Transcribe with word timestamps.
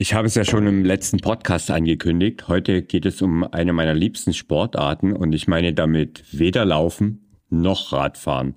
Ich 0.00 0.14
habe 0.14 0.28
es 0.28 0.36
ja 0.36 0.44
schon 0.44 0.64
im 0.68 0.84
letzten 0.84 1.18
Podcast 1.18 1.72
angekündigt. 1.72 2.46
Heute 2.46 2.82
geht 2.82 3.04
es 3.04 3.20
um 3.20 3.42
eine 3.42 3.72
meiner 3.72 3.94
liebsten 3.94 4.32
Sportarten 4.32 5.12
und 5.12 5.32
ich 5.32 5.48
meine 5.48 5.72
damit 5.72 6.22
weder 6.30 6.64
Laufen 6.64 7.26
noch 7.50 7.92
Radfahren. 7.92 8.54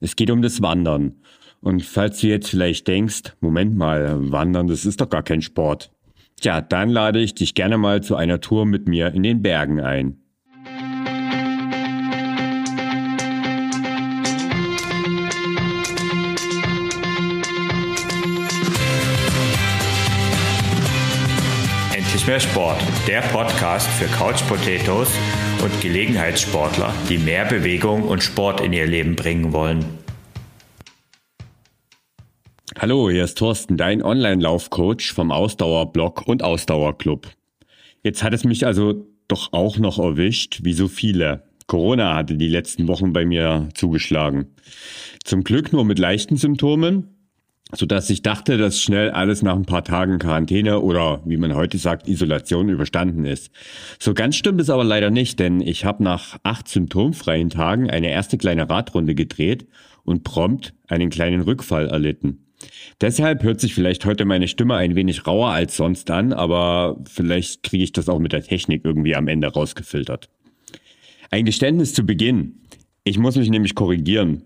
Es 0.00 0.16
geht 0.16 0.32
um 0.32 0.42
das 0.42 0.62
Wandern. 0.62 1.20
Und 1.60 1.84
falls 1.84 2.20
du 2.20 2.26
jetzt 2.26 2.50
vielleicht 2.50 2.88
denkst, 2.88 3.36
Moment 3.38 3.76
mal, 3.76 4.32
Wandern, 4.32 4.66
das 4.66 4.84
ist 4.84 5.00
doch 5.00 5.08
gar 5.08 5.22
kein 5.22 5.42
Sport. 5.42 5.92
Tja, 6.40 6.60
dann 6.60 6.88
lade 6.88 7.20
ich 7.20 7.36
dich 7.36 7.54
gerne 7.54 7.78
mal 7.78 8.02
zu 8.02 8.16
einer 8.16 8.40
Tour 8.40 8.66
mit 8.66 8.88
mir 8.88 9.14
in 9.14 9.22
den 9.22 9.42
Bergen 9.42 9.78
ein. 9.78 10.19
Endlich 22.20 22.42
mehr 22.42 22.50
Sport, 22.50 22.76
der 23.08 23.22
Podcast 23.22 23.88
für 23.88 24.04
Couch 24.04 24.46
Potatoes 24.46 25.08
und 25.64 25.80
Gelegenheitssportler, 25.80 26.92
die 27.08 27.16
mehr 27.16 27.46
Bewegung 27.46 28.02
und 28.02 28.22
Sport 28.22 28.60
in 28.60 28.74
ihr 28.74 28.86
Leben 28.86 29.16
bringen 29.16 29.54
wollen. 29.54 29.82
Hallo, 32.78 33.08
hier 33.08 33.24
ist 33.24 33.38
Thorsten, 33.38 33.78
dein 33.78 34.02
Online-Laufcoach 34.02 35.12
vom 35.14 35.30
Ausdauerblog 35.30 36.26
und 36.26 36.42
Ausdauerclub. 36.42 37.26
Jetzt 38.02 38.22
hat 38.22 38.34
es 38.34 38.44
mich 38.44 38.66
also 38.66 39.06
doch 39.26 39.54
auch 39.54 39.78
noch 39.78 39.98
erwischt, 39.98 40.60
wie 40.62 40.74
so 40.74 40.88
viele. 40.88 41.44
Corona 41.68 42.16
hatte 42.16 42.36
die 42.36 42.48
letzten 42.48 42.86
Wochen 42.86 43.14
bei 43.14 43.24
mir 43.24 43.70
zugeschlagen. 43.74 44.54
Zum 45.24 45.42
Glück 45.42 45.72
nur 45.72 45.86
mit 45.86 45.98
leichten 45.98 46.36
Symptomen, 46.36 47.19
so 47.74 47.86
dass 47.86 48.10
ich 48.10 48.22
dachte, 48.22 48.58
dass 48.58 48.80
schnell 48.80 49.10
alles 49.10 49.42
nach 49.42 49.54
ein 49.54 49.66
paar 49.66 49.84
Tagen 49.84 50.18
Quarantäne 50.18 50.80
oder 50.80 51.20
wie 51.24 51.36
man 51.36 51.54
heute 51.54 51.78
sagt 51.78 52.08
Isolation 52.08 52.68
überstanden 52.68 53.24
ist. 53.24 53.50
So 53.98 54.14
ganz 54.14 54.36
stimmt 54.36 54.60
es 54.60 54.70
aber 54.70 54.84
leider 54.84 55.10
nicht, 55.10 55.38
denn 55.38 55.60
ich 55.60 55.84
habe 55.84 56.02
nach 56.02 56.38
acht 56.42 56.68
symptomfreien 56.68 57.50
Tagen 57.50 57.90
eine 57.90 58.10
erste 58.10 58.38
kleine 58.38 58.68
Radrunde 58.68 59.14
gedreht 59.14 59.66
und 60.04 60.24
prompt 60.24 60.74
einen 60.88 61.10
kleinen 61.10 61.42
Rückfall 61.42 61.88
erlitten. 61.88 62.46
Deshalb 63.00 63.42
hört 63.42 63.60
sich 63.60 63.74
vielleicht 63.74 64.04
heute 64.04 64.24
meine 64.24 64.48
Stimme 64.48 64.74
ein 64.74 64.94
wenig 64.94 65.26
rauer 65.26 65.50
als 65.50 65.76
sonst 65.76 66.10
an, 66.10 66.32
aber 66.32 67.00
vielleicht 67.08 67.62
kriege 67.62 67.84
ich 67.84 67.92
das 67.92 68.08
auch 68.08 68.18
mit 68.18 68.32
der 68.32 68.42
Technik 68.42 68.84
irgendwie 68.84 69.16
am 69.16 69.28
Ende 69.28 69.48
rausgefiltert. 69.48 70.28
Ein 71.30 71.44
Geständnis 71.44 71.94
zu 71.94 72.04
Beginn. 72.04 72.60
Ich 73.04 73.18
muss 73.18 73.36
mich 73.36 73.48
nämlich 73.48 73.74
korrigieren. 73.74 74.42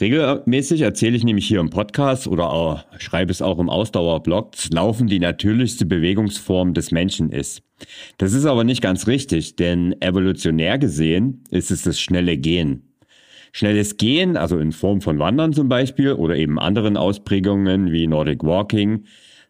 Regelmäßig 0.00 0.82
erzähle 0.82 1.16
ich 1.16 1.24
nämlich 1.24 1.48
hier 1.48 1.58
im 1.58 1.70
Podcast 1.70 2.28
oder 2.28 2.50
auch, 2.50 2.84
schreibe 2.98 3.32
es 3.32 3.42
auch 3.42 3.58
im 3.58 3.68
Ausdauerblog, 3.68 4.52
dass 4.52 4.70
Laufen 4.70 5.08
die 5.08 5.18
natürlichste 5.18 5.86
Bewegungsform 5.86 6.72
des 6.72 6.92
Menschen 6.92 7.30
ist. 7.30 7.62
Das 8.16 8.32
ist 8.32 8.44
aber 8.44 8.62
nicht 8.62 8.80
ganz 8.80 9.08
richtig, 9.08 9.56
denn 9.56 10.00
evolutionär 10.00 10.78
gesehen 10.78 11.42
ist 11.50 11.72
es 11.72 11.82
das 11.82 11.98
schnelle 11.98 12.36
Gehen. 12.36 12.94
Schnelles 13.50 13.96
Gehen, 13.96 14.36
also 14.36 14.58
in 14.58 14.70
Form 14.70 15.00
von 15.00 15.18
Wandern 15.18 15.52
zum 15.52 15.68
Beispiel 15.68 16.12
oder 16.12 16.36
eben 16.36 16.60
anderen 16.60 16.96
Ausprägungen 16.96 17.90
wie 17.90 18.06
Nordic 18.06 18.44
Walking, 18.44 19.04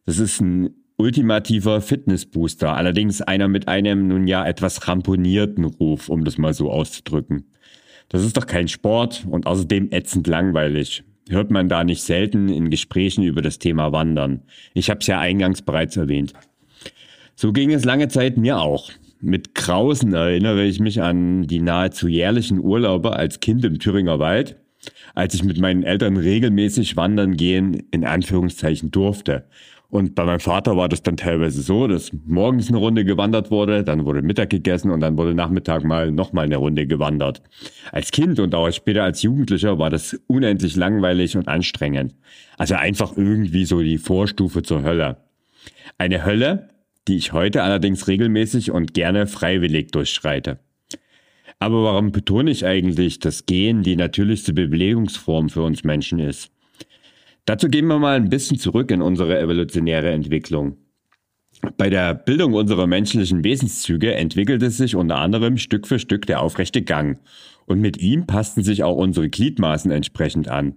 das 0.07 0.19
ist 0.19 0.41
ein 0.41 0.71
ultimativer 0.97 1.83
Fitnessbooster, 1.83 2.75
allerdings 2.75 3.21
einer 3.21 3.49
mit 3.49 3.69
einem 3.69 4.09
nun 4.09 4.27
ja 4.27 4.47
etwas 4.47 4.89
ramponierten 4.89 5.65
Ruf, 5.65 6.09
um 6.09 6.25
das 6.25 6.39
mal 6.39 6.55
so 6.55 6.71
auszudrücken. 6.71 7.45
Das 8.09 8.25
ist 8.25 8.37
doch 8.37 8.47
kein 8.47 8.69
Sport 8.69 9.27
und 9.29 9.47
außerdem 9.47 9.89
ätzend 9.91 10.27
langweilig. 10.27 11.05
Hört 11.29 11.51
man 11.51 11.69
da 11.69 11.85
nicht 11.85 12.03
selten 12.03 12.49
in 12.49 12.71
Gesprächen 12.71 13.23
über 13.23 13.43
das 13.43 13.59
Thema 13.59 13.93
Wandern. 13.93 14.43
Ich 14.73 14.89
habe 14.89 15.01
es 15.01 15.07
ja 15.07 15.21
eingangs 15.21 15.61
bereits 15.61 15.97
erwähnt. 15.97 16.33
So 17.37 17.53
ging 17.53 17.71
es 17.71 17.85
lange 17.85 18.09
Zeit 18.09 18.39
mir 18.39 18.61
auch. 18.61 18.91
Mit 19.21 19.55
Grausen 19.55 20.15
erinnere 20.15 20.65
ich 20.65 20.81
mich 20.81 21.03
an 21.03 21.47
die 21.47 21.61
nahezu 21.61 22.09
jährlichen 22.09 22.61
Urlaube 22.61 23.13
als 23.15 23.41
Kind 23.41 23.65
im 23.65 23.79
Thüringer 23.79 24.19
Wald, 24.19 24.57
als 25.15 25.35
ich 25.35 25.45
mit 25.45 25.61
meinen 25.61 25.83
Eltern 25.83 26.17
regelmäßig 26.17 26.97
wandern 26.97 27.37
gehen 27.37 27.83
in 27.91 28.05
Anführungszeichen 28.05 28.91
durfte. 28.91 29.45
Und 29.91 30.15
bei 30.15 30.25
meinem 30.25 30.41
Vater 30.41 30.77
war 30.77 30.91
das 30.91 31.03
dann 31.03 31.17
teilweise 31.17 31.63
so, 31.63 31.87
dass 31.87 32.13
morgens 32.27 32.69
eine 32.69 32.77
Runde 32.77 33.07
gewandert 33.07 33.51
wurde, 33.51 33.85
dann 33.85 34.05
wurde 34.05 34.21
Mittag 34.21 34.51
gegessen 34.51 34.91
und 34.91 35.01
dann 35.01 35.17
wurde 35.17 35.35
Nachmittag 35.35 35.83
mal 35.83 36.13
nochmal 36.13 36.45
eine 36.45 36.59
Runde 36.59 36.87
gewandert. 36.87 37.43
Als 37.91 38.11
Kind 38.11 38.39
und 38.39 38.55
auch 38.55 38.71
später 38.71 39.05
als 39.05 39.23
Jugendlicher 39.23 39.79
war 39.79 39.89
das 39.89 40.21
unendlich 40.27 40.77
langweilig 40.77 41.39
und 41.39 41.49
anstrengend. 41.49 42.15
Also 42.59 42.75
einfach 42.75 43.17
irgendwie 43.17 43.65
so 43.65 43.81
die 43.81 43.97
Vorstufe 43.97 44.63
zur 44.63 44.83
Hölle. 44.83 45.17
Eine 45.97 46.23
Hölle, 46.23 46.69
die 47.09 47.17
ich 47.17 47.33
heute 47.33 47.63
allerdings 47.63 48.09
regelmäßig 48.09 48.71
und 48.71 48.93
gerne 48.93 49.27
freiwillig 49.27 49.91
durchschreite. 49.93 50.59
Aber 51.61 51.83
warum 51.83 52.13
betone 52.13 52.51
ich 52.51 52.67
eigentlich, 52.67 53.21
dass 53.21 53.47
Gehen 53.47 53.83
die 53.83 53.97
natürlichste 53.97 54.53
Bewegungsform 54.53 55.49
für 55.49 55.63
uns 55.63 55.83
Menschen 55.83 56.19
ist? 56.19 56.53
Dazu 57.49 57.71
gehen 57.71 57.87
wir 57.87 57.99
mal 57.99 58.17
ein 58.17 58.29
bisschen 58.29 58.59
zurück 58.59 58.91
in 58.91 59.01
unsere 59.01 59.39
evolutionäre 59.41 60.11
Entwicklung. 60.11 60.77
Bei 61.79 61.89
der 61.89 62.13
Bildung 62.13 62.53
unserer 62.53 62.87
menschlichen 62.87 63.43
Wesenszüge 63.43 64.15
entwickelte 64.15 64.71
sich 64.71 64.95
unter 64.95 65.17
anderem 65.17 65.57
Stück 65.57 65.87
für 65.87 65.99
Stück 65.99 66.27
der 66.27 66.43
aufrechte 66.43 66.83
Gang. 66.83 67.19
Und 67.65 67.81
mit 67.81 67.97
ihm 68.03 68.27
passten 68.27 68.63
sich 68.63 68.85
auch 68.85 68.97
unsere 68.97 69.31
Gliedmaßen 69.31 69.91
entsprechend 69.91 70.49
an. 70.49 70.75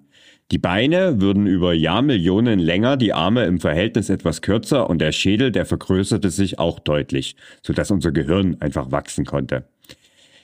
Die 0.52 0.60
Beine 0.60 1.20
würden 1.20 1.46
über 1.46 1.74
Jahrmillionen 1.74 2.58
länger, 2.58 2.96
die 2.96 3.12
Arme 3.12 3.44
im 3.44 3.60
Verhältnis 3.60 4.10
etwas 4.10 4.42
kürzer 4.42 4.90
und 4.90 5.00
der 5.00 5.12
Schädel, 5.12 5.52
der 5.52 5.66
vergrößerte 5.66 6.30
sich 6.30 6.58
auch 6.58 6.80
deutlich, 6.80 7.36
sodass 7.62 7.92
unser 7.92 8.14
Gehirn 8.14 8.56
einfach 8.62 8.94
wachsen 8.94 9.26
konnte. 9.26 9.66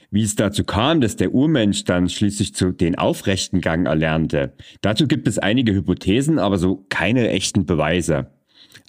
Wie 0.09 0.23
es 0.23 0.35
dazu 0.35 0.63
kam, 0.63 1.01
dass 1.01 1.17
der 1.17 1.33
Urmensch 1.33 1.83
dann 1.83 2.07
schließlich 2.09 2.55
zu 2.55 2.71
den 2.71 2.97
aufrechten 2.97 3.59
Gang 3.59 3.87
erlernte, 3.87 4.53
dazu 4.81 5.07
gibt 5.07 5.27
es 5.27 5.37
einige 5.37 5.73
Hypothesen, 5.73 6.39
aber 6.39 6.57
so 6.57 6.85
keine 6.89 7.29
echten 7.29 7.65
Beweise. 7.65 8.27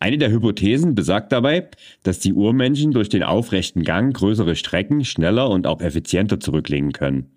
Eine 0.00 0.18
der 0.18 0.30
Hypothesen 0.30 0.94
besagt 0.94 1.32
dabei, 1.32 1.68
dass 2.04 2.20
die 2.20 2.32
Urmenschen 2.32 2.92
durch 2.92 3.08
den 3.08 3.24
aufrechten 3.24 3.82
Gang 3.82 4.16
größere 4.16 4.54
Strecken 4.54 5.04
schneller 5.04 5.50
und 5.50 5.66
auch 5.66 5.80
effizienter 5.80 6.38
zurücklegen 6.38 6.92
können 6.92 7.32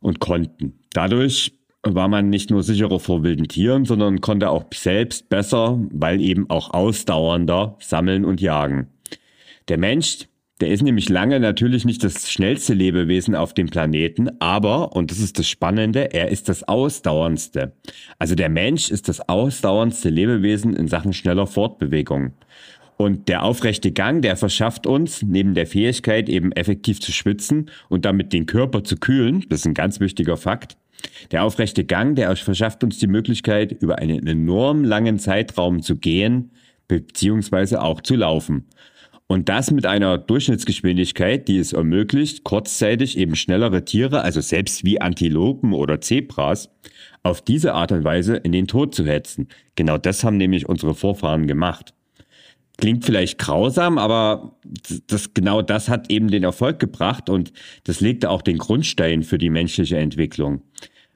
und 0.00 0.18
konnten. 0.18 0.80
Dadurch 0.92 1.52
war 1.84 2.08
man 2.08 2.30
nicht 2.30 2.50
nur 2.50 2.64
sicherer 2.64 2.98
vor 2.98 3.22
wilden 3.22 3.46
Tieren, 3.46 3.84
sondern 3.84 4.20
konnte 4.20 4.50
auch 4.50 4.64
selbst 4.74 5.28
besser, 5.28 5.80
weil 5.92 6.20
eben 6.20 6.50
auch 6.50 6.74
ausdauernder 6.74 7.76
sammeln 7.80 8.24
und 8.24 8.40
jagen. 8.40 8.88
Der 9.68 9.78
Mensch 9.78 10.26
der 10.60 10.70
ist 10.70 10.82
nämlich 10.82 11.08
lange 11.08 11.40
natürlich 11.40 11.84
nicht 11.84 12.04
das 12.04 12.30
schnellste 12.30 12.74
Lebewesen 12.74 13.34
auf 13.34 13.54
dem 13.54 13.68
Planeten, 13.68 14.30
aber, 14.40 14.94
und 14.94 15.10
das 15.10 15.18
ist 15.18 15.38
das 15.38 15.48
Spannende, 15.48 16.12
er 16.12 16.28
ist 16.28 16.48
das 16.48 16.62
ausdauerndste. 16.64 17.72
Also 18.18 18.34
der 18.34 18.48
Mensch 18.48 18.90
ist 18.90 19.08
das 19.08 19.28
ausdauerndste 19.28 20.08
Lebewesen 20.08 20.76
in 20.76 20.88
Sachen 20.88 21.12
schneller 21.12 21.46
Fortbewegung. 21.46 22.32
Und 22.96 23.28
der 23.28 23.42
aufrechte 23.42 23.90
Gang, 23.90 24.22
der 24.22 24.36
verschafft 24.36 24.86
uns, 24.86 25.22
neben 25.22 25.54
der 25.54 25.66
Fähigkeit 25.66 26.28
eben 26.28 26.52
effektiv 26.52 27.00
zu 27.00 27.10
schwitzen 27.10 27.70
und 27.88 28.04
damit 28.04 28.32
den 28.32 28.46
Körper 28.46 28.84
zu 28.84 28.96
kühlen, 28.96 29.44
das 29.48 29.60
ist 29.60 29.66
ein 29.66 29.74
ganz 29.74 29.98
wichtiger 29.98 30.36
Fakt, 30.36 30.76
der 31.32 31.42
aufrechte 31.42 31.84
Gang, 31.84 32.14
der 32.14 32.34
verschafft 32.36 32.84
uns 32.84 32.98
die 32.98 33.08
Möglichkeit, 33.08 33.72
über 33.72 33.98
einen 33.98 34.26
enorm 34.26 34.84
langen 34.84 35.18
Zeitraum 35.18 35.82
zu 35.82 35.96
gehen, 35.96 36.52
beziehungsweise 36.86 37.82
auch 37.82 38.00
zu 38.00 38.14
laufen. 38.14 38.68
Und 39.32 39.48
das 39.48 39.70
mit 39.70 39.86
einer 39.86 40.18
Durchschnittsgeschwindigkeit, 40.18 41.48
die 41.48 41.56
es 41.56 41.72
ermöglicht, 41.72 42.44
kurzzeitig 42.44 43.16
eben 43.16 43.34
schnellere 43.34 43.82
Tiere, 43.82 44.20
also 44.20 44.42
selbst 44.42 44.84
wie 44.84 45.00
Antilopen 45.00 45.72
oder 45.72 46.02
Zebras, 46.02 46.68
auf 47.22 47.40
diese 47.40 47.72
Art 47.72 47.92
und 47.92 48.04
Weise 48.04 48.36
in 48.36 48.52
den 48.52 48.66
Tod 48.66 48.94
zu 48.94 49.06
hetzen. 49.06 49.48
Genau 49.74 49.96
das 49.96 50.22
haben 50.22 50.36
nämlich 50.36 50.68
unsere 50.68 50.94
Vorfahren 50.94 51.46
gemacht. 51.46 51.94
Klingt 52.76 53.06
vielleicht 53.06 53.38
grausam, 53.38 53.96
aber 53.96 54.58
das, 55.06 55.32
genau 55.32 55.62
das 55.62 55.88
hat 55.88 56.12
eben 56.12 56.28
den 56.28 56.44
Erfolg 56.44 56.78
gebracht 56.78 57.30
und 57.30 57.54
das 57.84 58.00
legte 58.00 58.28
auch 58.28 58.42
den 58.42 58.58
Grundstein 58.58 59.22
für 59.22 59.38
die 59.38 59.48
menschliche 59.48 59.96
Entwicklung. 59.96 60.60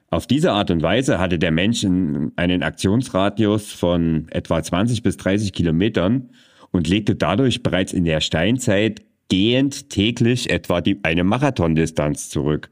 Auf 0.09 0.25
diese 0.25 0.53
Art 0.53 0.71
und 0.71 0.81
Weise 0.81 1.19
hatte 1.19 1.37
der 1.37 1.51
Mensch 1.51 1.85
einen 1.85 2.63
Aktionsradius 2.63 3.71
von 3.73 4.27
etwa 4.31 4.63
20 4.63 5.03
bis 5.03 5.17
30 5.17 5.53
Kilometern 5.53 6.31
und 6.71 6.87
legte 6.87 7.15
dadurch 7.15 7.63
bereits 7.63 7.93
in 7.93 8.05
der 8.05 8.21
Steinzeit 8.21 9.01
gehend 9.29 9.89
täglich 9.89 10.49
etwa 10.49 10.81
die, 10.81 10.99
eine 11.03 11.23
Marathondistanz 11.23 12.29
zurück. 12.29 12.69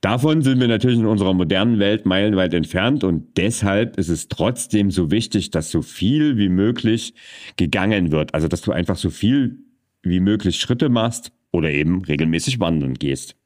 Davon 0.00 0.42
sind 0.42 0.58
wir 0.58 0.66
natürlich 0.66 0.98
in 0.98 1.06
unserer 1.06 1.32
modernen 1.32 1.78
Welt 1.78 2.06
meilenweit 2.06 2.54
entfernt 2.54 3.04
und 3.04 3.36
deshalb 3.36 3.98
ist 3.98 4.08
es 4.08 4.26
trotzdem 4.26 4.90
so 4.90 5.12
wichtig, 5.12 5.52
dass 5.52 5.70
so 5.70 5.80
viel 5.80 6.36
wie 6.38 6.48
möglich 6.48 7.14
gegangen 7.56 8.10
wird. 8.10 8.34
Also 8.34 8.48
dass 8.48 8.62
du 8.62 8.72
einfach 8.72 8.96
so 8.96 9.10
viel 9.10 9.58
wie 10.02 10.18
möglich 10.18 10.58
Schritte 10.58 10.88
machst 10.88 11.30
oder 11.52 11.70
eben 11.70 12.04
regelmäßig 12.04 12.58
wandern 12.58 12.94
gehst. 12.94 13.36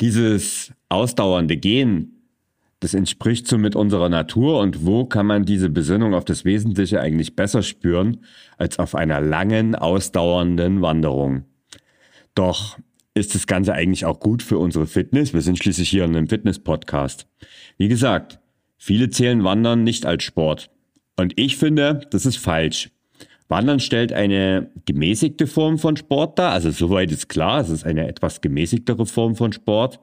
Dieses 0.00 0.72
ausdauernde 0.88 1.56
Gehen 1.56 2.15
das 2.86 2.94
entspricht 2.94 3.48
so 3.48 3.58
mit 3.58 3.74
unserer 3.74 4.08
Natur 4.08 4.60
und 4.60 4.86
wo 4.86 5.06
kann 5.06 5.26
man 5.26 5.44
diese 5.44 5.68
Besinnung 5.70 6.14
auf 6.14 6.24
das 6.24 6.44
Wesentliche 6.44 7.00
eigentlich 7.00 7.34
besser 7.34 7.64
spüren 7.64 8.18
als 8.58 8.78
auf 8.78 8.94
einer 8.94 9.20
langen, 9.20 9.74
ausdauernden 9.74 10.82
Wanderung. 10.82 11.46
Doch 12.36 12.78
ist 13.12 13.34
das 13.34 13.48
Ganze 13.48 13.72
eigentlich 13.72 14.04
auch 14.04 14.20
gut 14.20 14.40
für 14.40 14.58
unsere 14.58 14.86
Fitness? 14.86 15.34
Wir 15.34 15.40
sind 15.40 15.58
schließlich 15.58 15.88
hier 15.88 16.04
in 16.04 16.14
einem 16.14 16.28
Fitness-Podcast. 16.28 17.26
Wie 17.76 17.88
gesagt, 17.88 18.38
viele 18.78 19.10
zählen 19.10 19.42
Wandern 19.42 19.82
nicht 19.82 20.06
als 20.06 20.22
Sport. 20.22 20.70
Und 21.16 21.32
ich 21.34 21.56
finde, 21.56 22.02
das 22.12 22.24
ist 22.24 22.38
falsch. 22.38 22.90
Wandern 23.48 23.80
stellt 23.80 24.12
eine 24.12 24.70
gemäßigte 24.84 25.48
Form 25.48 25.80
von 25.80 25.96
Sport 25.96 26.38
dar. 26.38 26.52
Also 26.52 26.70
soweit 26.70 27.10
ist 27.10 27.28
klar, 27.28 27.62
es 27.62 27.68
ist 27.68 27.84
eine 27.84 28.06
etwas 28.06 28.42
gemäßigtere 28.42 29.06
Form 29.06 29.34
von 29.34 29.52
Sport. 29.52 29.98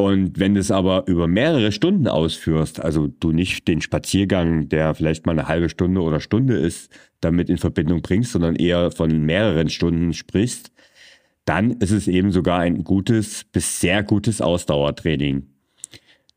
Und 0.00 0.38
wenn 0.38 0.54
du 0.54 0.60
es 0.60 0.70
aber 0.70 1.06
über 1.08 1.28
mehrere 1.28 1.72
Stunden 1.72 2.08
ausführst, 2.08 2.80
also 2.82 3.06
du 3.06 3.32
nicht 3.32 3.68
den 3.68 3.82
Spaziergang, 3.82 4.70
der 4.70 4.94
vielleicht 4.94 5.26
mal 5.26 5.32
eine 5.32 5.46
halbe 5.46 5.68
Stunde 5.68 6.00
oder 6.00 6.20
Stunde 6.20 6.56
ist, 6.56 6.90
damit 7.20 7.50
in 7.50 7.58
Verbindung 7.58 8.00
bringst, 8.00 8.32
sondern 8.32 8.56
eher 8.56 8.90
von 8.92 9.26
mehreren 9.26 9.68
Stunden 9.68 10.14
sprichst, 10.14 10.72
dann 11.44 11.72
ist 11.72 11.90
es 11.90 12.08
eben 12.08 12.32
sogar 12.32 12.60
ein 12.60 12.82
gutes 12.82 13.44
bis 13.44 13.80
sehr 13.80 14.02
gutes 14.02 14.40
Ausdauertraining. 14.40 15.48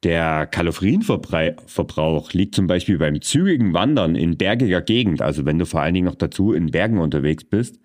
Der 0.03 0.45
Kalorienverbrauch 0.45 2.33
liegt 2.33 2.55
zum 2.55 2.67
Beispiel 2.67 2.97
beim 2.97 3.21
zügigen 3.21 3.73
Wandern 3.73 4.15
in 4.15 4.37
bergiger 4.37 4.81
Gegend, 4.81 5.21
also 5.21 5.45
wenn 5.45 5.57
du 5.57 5.65
vor 5.65 5.79
allen 5.79 5.93
Dingen 5.93 6.07
noch 6.07 6.15
dazu 6.15 6.51
in 6.51 6.71
Bergen 6.71 6.97
unterwegs 6.97 7.45
bist, 7.45 7.79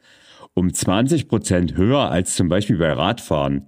um 0.54 0.74
20 0.74 1.28
Prozent 1.28 1.76
höher 1.76 2.10
als 2.10 2.34
zum 2.34 2.48
Beispiel 2.48 2.78
bei 2.78 2.92
Radfahren. 2.92 3.66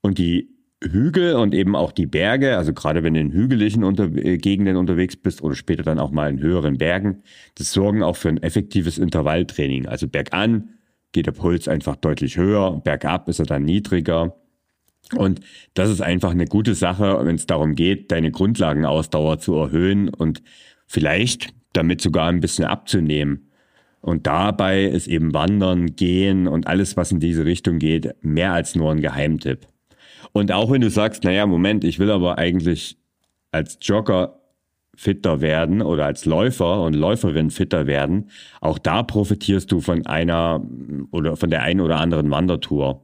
Und 0.00 0.18
die 0.18 0.59
Hügel 0.82 1.34
und 1.34 1.54
eben 1.54 1.76
auch 1.76 1.92
die 1.92 2.06
Berge, 2.06 2.56
also 2.56 2.72
gerade 2.72 3.02
wenn 3.02 3.14
du 3.14 3.20
in 3.20 3.32
hügeligen 3.32 3.84
unter 3.84 4.04
äh, 4.04 4.38
Gegenden 4.38 4.76
unterwegs 4.76 5.16
bist 5.16 5.42
oder 5.42 5.54
später 5.54 5.82
dann 5.82 5.98
auch 5.98 6.10
mal 6.10 6.30
in 6.30 6.40
höheren 6.40 6.78
Bergen, 6.78 7.22
das 7.56 7.72
sorgen 7.72 8.02
auch 8.02 8.16
für 8.16 8.30
ein 8.30 8.42
effektives 8.42 8.96
Intervalltraining. 8.96 9.86
Also 9.86 10.08
bergan 10.08 10.70
geht 11.12 11.26
der 11.26 11.32
Puls 11.32 11.68
einfach 11.68 11.96
deutlich 11.96 12.36
höher, 12.38 12.80
bergab 12.82 13.28
ist 13.28 13.40
er 13.40 13.46
dann 13.46 13.64
niedriger. 13.64 14.36
Und 15.16 15.40
das 15.74 15.90
ist 15.90 16.00
einfach 16.00 16.30
eine 16.30 16.46
gute 16.46 16.74
Sache, 16.74 17.18
wenn 17.24 17.34
es 17.34 17.46
darum 17.46 17.74
geht, 17.74 18.12
deine 18.12 18.30
Grundlagenausdauer 18.30 19.38
zu 19.38 19.56
erhöhen 19.56 20.08
und 20.08 20.42
vielleicht 20.86 21.52
damit 21.72 22.00
sogar 22.00 22.28
ein 22.28 22.40
bisschen 22.40 22.64
abzunehmen. 22.64 23.50
Und 24.00 24.26
dabei 24.26 24.84
ist 24.84 25.08
eben 25.08 25.34
Wandern, 25.34 25.94
Gehen 25.94 26.48
und 26.48 26.66
alles, 26.66 26.96
was 26.96 27.12
in 27.12 27.20
diese 27.20 27.44
Richtung 27.44 27.78
geht, 27.78 28.14
mehr 28.22 28.52
als 28.52 28.74
nur 28.74 28.90
ein 28.92 29.00
Geheimtipp. 29.00 29.66
Und 30.32 30.52
auch 30.52 30.70
wenn 30.70 30.80
du 30.80 30.90
sagst, 30.90 31.24
naja, 31.24 31.46
Moment, 31.46 31.84
ich 31.84 31.98
will 31.98 32.10
aber 32.10 32.38
eigentlich 32.38 32.96
als 33.52 33.78
Jogger 33.82 34.40
fitter 34.94 35.40
werden 35.40 35.82
oder 35.82 36.04
als 36.04 36.24
Läufer 36.26 36.82
und 36.82 36.94
Läuferin 36.94 37.50
fitter 37.50 37.86
werden, 37.86 38.30
auch 38.60 38.78
da 38.78 39.02
profitierst 39.02 39.72
du 39.72 39.80
von 39.80 40.06
einer 40.06 40.62
oder 41.10 41.36
von 41.36 41.50
der 41.50 41.62
einen 41.62 41.80
oder 41.80 41.98
anderen 41.98 42.30
Wandertour. 42.30 43.02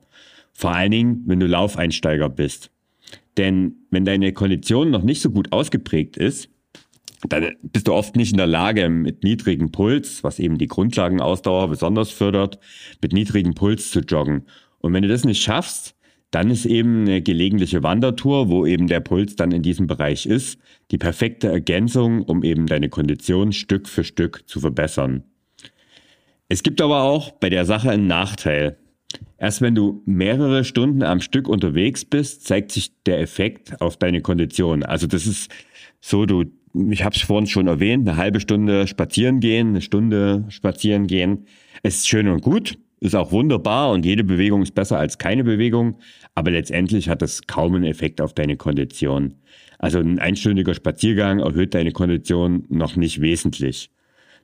Vor 0.52 0.72
allen 0.72 0.90
Dingen, 0.90 1.22
wenn 1.26 1.40
du 1.40 1.46
Laufeinsteiger 1.46 2.28
bist. 2.28 2.70
Denn 3.36 3.76
wenn 3.90 4.04
deine 4.04 4.32
Kondition 4.32 4.90
noch 4.90 5.02
nicht 5.02 5.20
so 5.20 5.30
gut 5.30 5.52
ausgeprägt 5.52 6.16
ist, 6.16 6.48
dann 7.28 7.52
bist 7.62 7.88
du 7.88 7.92
oft 7.92 8.14
nicht 8.16 8.32
in 8.32 8.38
der 8.38 8.46
Lage, 8.46 8.88
mit 8.88 9.24
niedrigem 9.24 9.72
Puls, 9.72 10.22
was 10.22 10.38
eben 10.38 10.58
die 10.58 10.68
Grundlagenausdauer 10.68 11.68
besonders 11.68 12.10
fördert, 12.10 12.58
mit 13.02 13.12
niedrigem 13.12 13.54
Puls 13.54 13.90
zu 13.90 14.00
joggen. 14.00 14.46
Und 14.78 14.92
wenn 14.92 15.02
du 15.02 15.08
das 15.08 15.24
nicht 15.24 15.42
schaffst, 15.42 15.95
dann 16.30 16.50
ist 16.50 16.66
eben 16.66 17.02
eine 17.02 17.22
gelegentliche 17.22 17.82
Wandertour, 17.82 18.48
wo 18.48 18.66
eben 18.66 18.88
der 18.88 19.00
Puls 19.00 19.36
dann 19.36 19.52
in 19.52 19.62
diesem 19.62 19.86
Bereich 19.86 20.26
ist, 20.26 20.58
die 20.90 20.98
perfekte 20.98 21.48
Ergänzung, 21.48 22.22
um 22.22 22.42
eben 22.42 22.66
deine 22.66 22.88
Kondition 22.88 23.52
Stück 23.52 23.88
für 23.88 24.04
Stück 24.04 24.42
zu 24.46 24.60
verbessern. 24.60 25.24
Es 26.48 26.62
gibt 26.62 26.80
aber 26.80 27.02
auch 27.02 27.32
bei 27.32 27.48
der 27.48 27.64
Sache 27.64 27.90
einen 27.90 28.06
Nachteil. 28.06 28.76
Erst 29.38 29.60
wenn 29.62 29.74
du 29.74 30.02
mehrere 30.06 30.64
Stunden 30.64 31.02
am 31.02 31.20
Stück 31.20 31.48
unterwegs 31.48 32.04
bist, 32.04 32.46
zeigt 32.46 32.72
sich 32.72 32.92
der 33.04 33.20
Effekt 33.20 33.80
auf 33.80 33.96
deine 33.96 34.20
Kondition. 34.20 34.82
Also 34.82 35.06
das 35.06 35.26
ist 35.26 35.50
so, 36.00 36.26
du, 36.26 36.44
ich 36.90 37.04
habe 37.04 37.14
es 37.14 37.22
vorhin 37.22 37.46
schon 37.46 37.66
erwähnt, 37.66 38.08
eine 38.08 38.16
halbe 38.16 38.40
Stunde 38.40 38.86
spazieren 38.86 39.40
gehen, 39.40 39.68
eine 39.68 39.80
Stunde 39.80 40.44
spazieren 40.48 41.06
gehen, 41.06 41.46
ist 41.82 42.08
schön 42.08 42.28
und 42.28 42.42
gut, 42.42 42.78
ist 43.00 43.14
auch 43.14 43.32
wunderbar 43.32 43.90
und 43.90 44.04
jede 44.04 44.24
Bewegung 44.24 44.62
ist 44.62 44.74
besser 44.74 44.98
als 44.98 45.18
keine 45.18 45.44
Bewegung, 45.44 45.98
aber 46.34 46.50
letztendlich 46.50 47.08
hat 47.08 47.22
das 47.22 47.46
kaum 47.46 47.74
einen 47.74 47.84
Effekt 47.84 48.20
auf 48.20 48.32
deine 48.34 48.56
Kondition. 48.56 49.34
Also 49.78 49.98
ein 49.98 50.18
einstündiger 50.18 50.74
Spaziergang 50.74 51.40
erhöht 51.40 51.74
deine 51.74 51.92
Kondition 51.92 52.64
noch 52.68 52.96
nicht 52.96 53.20
wesentlich. 53.20 53.90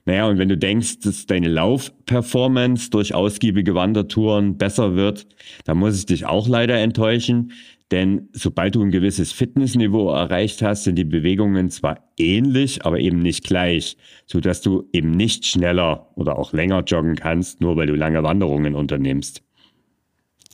Naja, 0.05 0.27
und 0.27 0.37
wenn 0.37 0.49
du 0.49 0.57
denkst, 0.57 0.99
dass 0.99 1.25
deine 1.27 1.47
Laufperformance 1.47 2.89
durch 2.89 3.13
ausgiebige 3.13 3.73
Wandertouren 3.73 4.57
besser 4.57 4.95
wird, 4.95 5.25
dann 5.63 5.77
muss 5.77 5.97
ich 5.97 6.05
dich 6.05 6.25
auch 6.25 6.47
leider 6.47 6.77
enttäuschen. 6.77 7.53
Denn 7.91 8.29
sobald 8.31 8.75
du 8.75 8.81
ein 8.81 8.91
gewisses 8.91 9.31
Fitnessniveau 9.31 10.11
erreicht 10.11 10.61
hast, 10.61 10.85
sind 10.85 10.95
die 10.95 11.03
Bewegungen 11.03 11.69
zwar 11.69 12.11
ähnlich, 12.17 12.85
aber 12.85 12.99
eben 12.99 13.19
nicht 13.19 13.43
gleich, 13.43 13.97
so 14.25 14.39
dass 14.39 14.61
du 14.61 14.87
eben 14.93 15.11
nicht 15.11 15.45
schneller 15.45 16.07
oder 16.15 16.39
auch 16.39 16.53
länger 16.53 16.83
joggen 16.83 17.15
kannst, 17.15 17.61
nur 17.61 17.75
weil 17.75 17.87
du 17.87 17.95
lange 17.95 18.23
Wanderungen 18.23 18.75
unternimmst. 18.75 19.43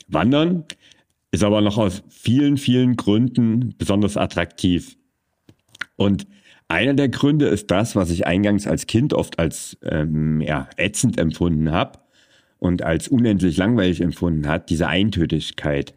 Wandern 0.07 0.65
ist 1.31 1.43
aber 1.43 1.61
noch 1.61 1.77
aus 1.77 2.03
vielen, 2.09 2.57
vielen 2.57 2.95
Gründen 2.95 3.75
besonders 3.77 4.17
attraktiv. 4.17 4.97
Und 5.95 6.27
einer 6.67 6.93
der 6.93 7.09
Gründe 7.09 7.47
ist 7.47 7.71
das, 7.71 7.95
was 7.95 8.09
ich 8.09 8.27
eingangs 8.27 8.67
als 8.67 8.87
Kind 8.87 9.13
oft 9.13 9.39
als 9.39 9.77
ähm, 9.83 10.41
ja, 10.41 10.69
ätzend 10.77 11.19
empfunden 11.19 11.71
habe 11.71 11.99
und 12.57 12.83
als 12.83 13.07
unendlich 13.07 13.57
langweilig 13.57 14.01
empfunden 14.01 14.47
hat, 14.47 14.69
diese 14.69 14.87
Eintönigkeit. 14.87 15.95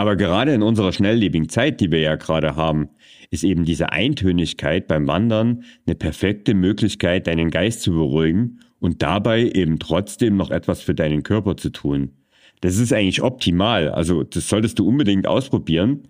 Aber 0.00 0.16
gerade 0.16 0.54
in 0.54 0.62
unserer 0.62 0.94
schnelllebigen 0.94 1.50
Zeit, 1.50 1.78
die 1.78 1.90
wir 1.90 2.00
ja 2.00 2.16
gerade 2.16 2.56
haben, 2.56 2.88
ist 3.30 3.44
eben 3.44 3.66
diese 3.66 3.92
Eintönigkeit 3.92 4.88
beim 4.88 5.06
Wandern 5.06 5.62
eine 5.86 5.94
perfekte 5.94 6.54
Möglichkeit, 6.54 7.26
deinen 7.26 7.50
Geist 7.50 7.82
zu 7.82 7.92
beruhigen 7.92 8.60
und 8.78 9.02
dabei 9.02 9.42
eben 9.42 9.78
trotzdem 9.78 10.38
noch 10.38 10.50
etwas 10.50 10.80
für 10.80 10.94
deinen 10.94 11.22
Körper 11.22 11.58
zu 11.58 11.68
tun. 11.68 12.12
Das 12.62 12.78
ist 12.78 12.94
eigentlich 12.94 13.20
optimal. 13.20 13.90
Also 13.90 14.22
das 14.22 14.48
solltest 14.48 14.78
du 14.78 14.88
unbedingt 14.88 15.26
ausprobieren. 15.26 16.08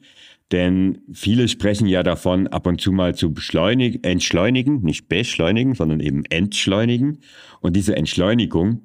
Denn 0.53 0.99
viele 1.13 1.49
sprechen 1.49 1.89
ja 1.89 2.05
davon, 2.05 2.47
ab 2.47 2.69
und 2.69 2.81
zu 2.81 2.93
mal 2.93 3.17
zu 3.17 3.35
beschleunigen, 3.35 4.05
entschleunigen, 4.05 4.83
nicht 4.83 5.09
beschleunigen, 5.09 5.75
sondern 5.75 5.99
eben 5.99 6.25
entschleunigen. 6.27 7.19
Und 7.61 7.75
diese 7.75 7.97
Entschleunigung 7.97 8.83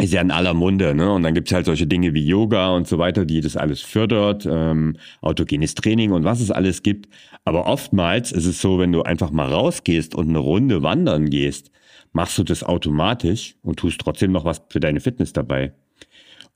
ist 0.00 0.12
ja 0.12 0.20
in 0.20 0.30
aller 0.30 0.54
Munde, 0.54 0.94
ne? 0.94 1.12
Und 1.12 1.22
dann 1.22 1.34
gibt's 1.34 1.52
halt 1.52 1.66
solche 1.66 1.86
Dinge 1.86 2.14
wie 2.14 2.26
Yoga 2.26 2.70
und 2.70 2.88
so 2.88 2.98
weiter, 2.98 3.24
die 3.24 3.40
das 3.40 3.56
alles 3.56 3.80
fördert, 3.80 4.46
ähm, 4.50 4.96
autogenes 5.20 5.74
Training 5.74 6.12
und 6.12 6.24
was 6.24 6.40
es 6.40 6.50
alles 6.50 6.82
gibt. 6.82 7.08
Aber 7.44 7.66
oftmals 7.66 8.32
ist 8.32 8.46
es 8.46 8.60
so, 8.60 8.78
wenn 8.78 8.92
du 8.92 9.02
einfach 9.02 9.30
mal 9.30 9.52
rausgehst 9.52 10.14
und 10.14 10.28
eine 10.28 10.38
Runde 10.38 10.82
wandern 10.82 11.30
gehst, 11.30 11.70
machst 12.12 12.38
du 12.38 12.44
das 12.44 12.62
automatisch 12.62 13.56
und 13.62 13.78
tust 13.78 14.00
trotzdem 14.00 14.32
noch 14.32 14.44
was 14.44 14.62
für 14.68 14.80
deine 14.80 15.00
Fitness 15.00 15.32
dabei. 15.32 15.72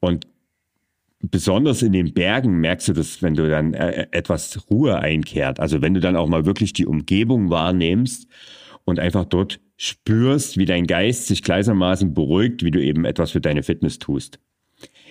Und 0.00 0.26
besonders 1.20 1.82
in 1.82 1.92
den 1.92 2.12
Bergen 2.12 2.60
merkst 2.60 2.88
du 2.88 2.92
das, 2.92 3.22
wenn 3.22 3.34
du 3.34 3.48
dann 3.48 3.74
äh, 3.74 4.06
etwas 4.10 4.68
Ruhe 4.70 4.98
einkehrt. 4.98 5.60
Also 5.60 5.80
wenn 5.80 5.94
du 5.94 6.00
dann 6.00 6.16
auch 6.16 6.28
mal 6.28 6.44
wirklich 6.44 6.72
die 6.72 6.86
Umgebung 6.86 7.50
wahrnimmst 7.50 8.28
und 8.84 8.98
einfach 8.98 9.24
dort 9.24 9.60
spürst, 9.76 10.56
wie 10.56 10.66
dein 10.66 10.86
Geist 10.86 11.26
sich 11.26 11.42
gleichermaßen 11.42 12.14
beruhigt, 12.14 12.62
wie 12.62 12.70
du 12.70 12.82
eben 12.82 13.04
etwas 13.04 13.32
für 13.32 13.40
deine 13.40 13.62
Fitness 13.62 13.98
tust. 13.98 14.38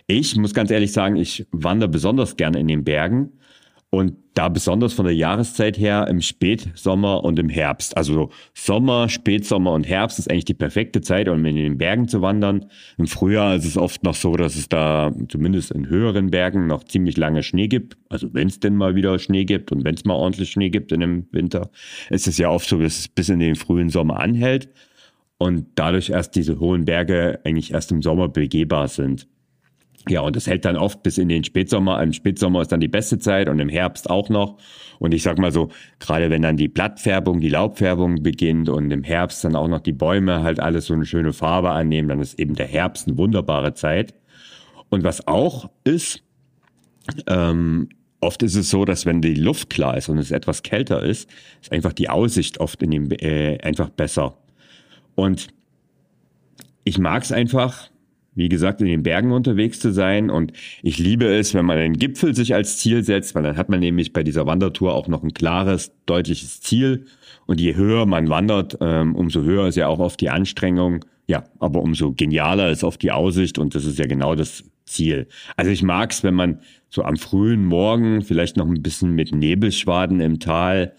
Ich 0.07 0.35
muss 0.35 0.53
ganz 0.53 0.71
ehrlich 0.71 0.91
sagen, 0.91 1.15
ich 1.15 1.47
wandere 1.51 1.89
besonders 1.89 2.35
gerne 2.35 2.59
in 2.59 2.67
den 2.67 2.83
Bergen 2.83 3.39
und 3.93 4.15
da 4.33 4.49
besonders 4.49 4.93
von 4.93 5.05
der 5.05 5.13
Jahreszeit 5.13 5.77
her 5.77 6.07
im 6.09 6.19
Spätsommer 6.19 7.23
und 7.23 7.37
im 7.37 7.47
Herbst. 7.47 7.95
Also 7.95 8.31
Sommer, 8.55 9.07
Spätsommer 9.07 9.71
und 9.73 9.83
Herbst 9.83 10.17
ist 10.17 10.31
eigentlich 10.31 10.45
die 10.45 10.55
perfekte 10.55 11.01
Zeit, 11.01 11.29
um 11.29 11.45
in 11.45 11.55
den 11.55 11.77
Bergen 11.77 12.07
zu 12.07 12.23
wandern. 12.23 12.65
Im 12.97 13.05
Frühjahr 13.05 13.55
ist 13.55 13.65
es 13.65 13.77
oft 13.77 14.03
noch 14.03 14.15
so, 14.15 14.35
dass 14.35 14.55
es 14.55 14.67
da 14.67 15.13
zumindest 15.29 15.69
in 15.69 15.89
höheren 15.89 16.31
Bergen 16.31 16.65
noch 16.65 16.85
ziemlich 16.85 17.17
lange 17.17 17.43
Schnee 17.43 17.67
gibt. 17.67 17.95
Also 18.09 18.33
wenn 18.33 18.47
es 18.47 18.59
denn 18.59 18.75
mal 18.75 18.95
wieder 18.95 19.19
Schnee 19.19 19.45
gibt 19.45 19.71
und 19.71 19.83
wenn 19.83 19.93
es 19.93 20.05
mal 20.05 20.15
ordentlich 20.15 20.49
Schnee 20.49 20.71
gibt 20.71 20.91
in 20.91 21.01
dem 21.01 21.27
Winter, 21.31 21.69
ist 22.09 22.25
es 22.25 22.39
ja 22.39 22.49
oft 22.49 22.67
so, 22.67 22.79
dass 22.79 22.97
es 22.97 23.07
bis 23.07 23.29
in 23.29 23.37
den 23.37 23.53
frühen 23.53 23.89
Sommer 23.89 24.19
anhält 24.19 24.69
und 25.37 25.67
dadurch 25.75 26.09
erst 26.09 26.35
diese 26.35 26.59
hohen 26.59 26.85
Berge 26.85 27.41
eigentlich 27.43 27.73
erst 27.73 27.91
im 27.91 28.01
Sommer 28.01 28.27
begehbar 28.27 28.87
sind. 28.87 29.27
Ja, 30.09 30.19
und 30.21 30.35
das 30.35 30.47
hält 30.47 30.65
dann 30.65 30.75
oft 30.75 31.01
bis 31.01 31.17
in 31.17 31.29
den 31.29 31.43
Spätsommer. 31.43 32.01
Im 32.03 32.11
Spätsommer 32.11 32.61
ist 32.61 32.71
dann 32.71 32.81
die 32.81 32.89
beste 32.89 33.19
Zeit 33.19 33.47
und 33.47 33.59
im 33.59 33.69
Herbst 33.69 34.09
auch 34.09 34.29
noch. 34.29 34.57
Und 34.99 35.13
ich 35.13 35.23
sag 35.23 35.37
mal 35.37 35.51
so, 35.51 35.69
gerade 35.99 36.29
wenn 36.29 36.41
dann 36.41 36.57
die 36.57 36.67
Blattfärbung, 36.67 37.39
die 37.39 37.49
Laubfärbung 37.49 38.21
beginnt 38.21 38.67
und 38.69 38.91
im 38.91 39.03
Herbst 39.03 39.43
dann 39.43 39.55
auch 39.55 39.67
noch 39.67 39.79
die 39.79 39.93
Bäume 39.93 40.43
halt 40.43 40.59
alles 40.59 40.87
so 40.87 40.93
eine 40.93 41.05
schöne 41.05 41.31
Farbe 41.31 41.71
annehmen, 41.71 42.09
dann 42.09 42.19
ist 42.19 42.39
eben 42.39 42.55
der 42.55 42.67
Herbst 42.67 43.07
eine 43.07 43.17
wunderbare 43.17 43.73
Zeit. 43.73 44.13
Und 44.89 45.03
was 45.03 45.25
auch 45.27 45.69
ist, 45.85 46.23
ähm, 47.27 47.89
oft 48.19 48.43
ist 48.43 48.55
es 48.55 48.69
so, 48.69 48.85
dass 48.85 49.05
wenn 49.05 49.21
die 49.21 49.35
Luft 49.35 49.69
klar 49.69 49.97
ist 49.97 50.09
und 50.09 50.17
es 50.17 50.31
etwas 50.31 50.63
kälter 50.63 51.01
ist, 51.01 51.29
ist 51.61 51.71
einfach 51.71 51.93
die 51.93 52.09
Aussicht 52.09 52.59
oft 52.59 52.81
in 52.83 52.91
dem, 52.91 53.11
äh, 53.11 53.57
einfach 53.59 53.89
besser. 53.89 54.37
Und 55.15 55.47
ich 56.83 56.97
mag 56.97 57.23
es 57.23 57.31
einfach, 57.31 57.89
wie 58.35 58.49
gesagt, 58.49 58.81
in 58.81 58.87
den 58.87 59.03
Bergen 59.03 59.31
unterwegs 59.31 59.79
zu 59.79 59.91
sein. 59.91 60.29
Und 60.29 60.53
ich 60.81 60.97
liebe 60.97 61.25
es, 61.25 61.53
wenn 61.53 61.65
man 61.65 61.77
einen 61.77 61.97
Gipfel 61.97 62.35
sich 62.35 62.53
als 62.55 62.77
Ziel 62.77 63.03
setzt, 63.03 63.35
weil 63.35 63.43
dann 63.43 63.57
hat 63.57 63.69
man 63.69 63.79
nämlich 63.79 64.13
bei 64.13 64.23
dieser 64.23 64.45
Wandertour 64.45 64.93
auch 64.93 65.07
noch 65.07 65.23
ein 65.23 65.33
klares, 65.33 65.91
deutliches 66.05 66.61
Ziel. 66.61 67.05
Und 67.45 67.59
je 67.59 67.75
höher 67.75 68.05
man 68.05 68.29
wandert, 68.29 68.77
ähm, 68.81 69.15
umso 69.15 69.41
höher 69.41 69.67
ist 69.67 69.75
ja 69.75 69.87
auch 69.87 69.99
oft 69.99 70.19
die 70.21 70.29
Anstrengung. 70.29 71.05
Ja, 71.27 71.45
aber 71.59 71.81
umso 71.81 72.11
genialer 72.11 72.69
ist 72.69 72.83
oft 72.83 73.01
die 73.01 73.11
Aussicht 73.11 73.57
und 73.57 73.75
das 73.75 73.85
ist 73.85 73.97
ja 73.97 74.07
genau 74.07 74.35
das 74.35 74.65
Ziel. 74.85 75.27
Also 75.55 75.71
ich 75.71 75.81
mag 75.81 76.11
es, 76.11 76.23
wenn 76.23 76.33
man 76.33 76.59
so 76.89 77.03
am 77.03 77.15
frühen 77.15 77.65
Morgen 77.65 78.21
vielleicht 78.21 78.57
noch 78.57 78.67
ein 78.67 78.81
bisschen 78.81 79.13
mit 79.13 79.33
Nebelschwaden 79.33 80.19
im 80.19 80.39
Tal 80.39 80.93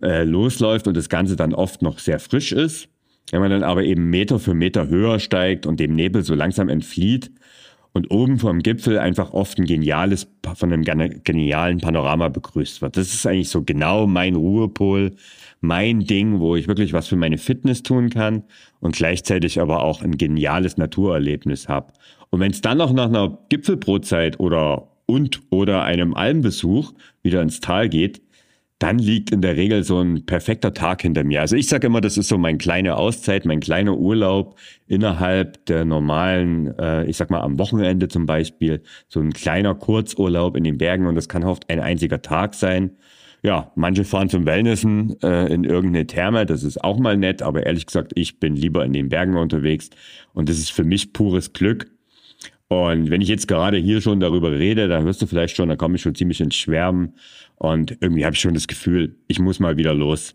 äh, 0.00 0.24
losläuft 0.24 0.86
und 0.86 0.96
das 0.96 1.08
Ganze 1.08 1.36
dann 1.36 1.54
oft 1.54 1.82
noch 1.82 1.98
sehr 1.98 2.20
frisch 2.20 2.52
ist. 2.52 2.88
Wenn 3.30 3.40
man 3.40 3.50
dann 3.50 3.62
aber 3.62 3.82
eben 3.84 4.10
Meter 4.10 4.38
für 4.38 4.54
Meter 4.54 4.88
höher 4.88 5.18
steigt 5.18 5.66
und 5.66 5.80
dem 5.80 5.94
Nebel 5.94 6.22
so 6.22 6.34
langsam 6.34 6.68
entflieht 6.68 7.30
und 7.94 8.10
oben 8.10 8.38
vom 8.38 8.58
Gipfel 8.58 8.98
einfach 8.98 9.32
oft 9.32 9.58
ein 9.58 9.66
geniales, 9.66 10.28
von 10.56 10.72
einem 10.72 10.82
genialen 10.82 11.78
Panorama 11.78 12.28
begrüßt 12.28 12.82
wird. 12.82 12.96
Das 12.96 13.14
ist 13.14 13.26
eigentlich 13.26 13.48
so 13.48 13.62
genau 13.62 14.06
mein 14.06 14.34
Ruhepol, 14.34 15.12
mein 15.60 16.00
Ding, 16.00 16.40
wo 16.40 16.56
ich 16.56 16.68
wirklich 16.68 16.92
was 16.92 17.06
für 17.06 17.16
meine 17.16 17.38
Fitness 17.38 17.82
tun 17.82 18.10
kann 18.10 18.42
und 18.80 18.96
gleichzeitig 18.96 19.60
aber 19.60 19.82
auch 19.82 20.02
ein 20.02 20.18
geniales 20.18 20.76
Naturerlebnis 20.76 21.68
habe. 21.68 21.92
Und 22.30 22.40
wenn 22.40 22.50
es 22.50 22.60
dann 22.60 22.78
noch 22.78 22.92
nach 22.92 23.06
einer 23.08 23.38
Gipfelbrotzeit 23.48 24.40
oder 24.40 24.88
und 25.06 25.42
oder 25.50 25.84
einem 25.84 26.14
Almbesuch 26.14 26.92
wieder 27.22 27.42
ins 27.42 27.60
Tal 27.60 27.88
geht, 27.88 28.22
dann 28.78 28.98
liegt 28.98 29.30
in 29.30 29.40
der 29.40 29.56
Regel 29.56 29.84
so 29.84 30.00
ein 30.00 30.26
perfekter 30.26 30.74
Tag 30.74 31.02
hinter 31.02 31.24
mir. 31.24 31.40
Also 31.40 31.56
ich 31.56 31.68
sage 31.68 31.86
immer, 31.86 32.00
das 32.00 32.18
ist 32.18 32.28
so 32.28 32.38
mein 32.38 32.58
kleine 32.58 32.96
Auszeit, 32.96 33.44
mein 33.44 33.60
kleiner 33.60 33.96
Urlaub 33.96 34.58
innerhalb 34.86 35.64
der 35.66 35.84
normalen, 35.84 36.76
äh, 36.78 37.04
ich 37.06 37.16
sag 37.16 37.30
mal 37.30 37.40
am 37.40 37.58
Wochenende 37.58 38.08
zum 38.08 38.26
Beispiel, 38.26 38.82
so 39.08 39.20
ein 39.20 39.32
kleiner 39.32 39.74
Kurzurlaub 39.74 40.56
in 40.56 40.64
den 40.64 40.78
Bergen 40.78 41.06
und 41.06 41.14
das 41.14 41.28
kann 41.28 41.44
oft 41.44 41.70
ein 41.70 41.80
einziger 41.80 42.20
Tag 42.20 42.54
sein. 42.54 42.90
Ja, 43.42 43.72
manche 43.76 44.04
fahren 44.04 44.30
zum 44.30 44.46
Wellnessen 44.46 45.20
äh, 45.22 45.52
in 45.52 45.64
irgendeine 45.64 46.06
Therme, 46.06 46.46
das 46.46 46.62
ist 46.64 46.82
auch 46.82 46.98
mal 46.98 47.16
nett, 47.16 47.42
aber 47.42 47.66
ehrlich 47.66 47.86
gesagt, 47.86 48.12
ich 48.16 48.40
bin 48.40 48.56
lieber 48.56 48.84
in 48.84 48.92
den 48.92 49.10
Bergen 49.10 49.36
unterwegs 49.36 49.90
und 50.32 50.48
das 50.48 50.58
ist 50.58 50.72
für 50.72 50.84
mich 50.84 51.12
pures 51.12 51.52
Glück. 51.52 51.93
Und 52.68 53.10
wenn 53.10 53.20
ich 53.20 53.28
jetzt 53.28 53.46
gerade 53.46 53.76
hier 53.76 54.00
schon 54.00 54.20
darüber 54.20 54.52
rede, 54.52 54.88
dann 54.88 55.04
hörst 55.04 55.20
du 55.20 55.26
vielleicht 55.26 55.56
schon, 55.56 55.68
da 55.68 55.76
komme 55.76 55.96
ich 55.96 56.02
schon 56.02 56.14
ziemlich 56.14 56.40
ins 56.40 56.56
Schwärmen. 56.56 57.14
Und 57.56 57.96
irgendwie 58.00 58.24
habe 58.24 58.34
ich 58.34 58.40
schon 58.40 58.54
das 58.54 58.66
Gefühl, 58.66 59.16
ich 59.28 59.38
muss 59.38 59.60
mal 59.60 59.76
wieder 59.76 59.94
los. 59.94 60.34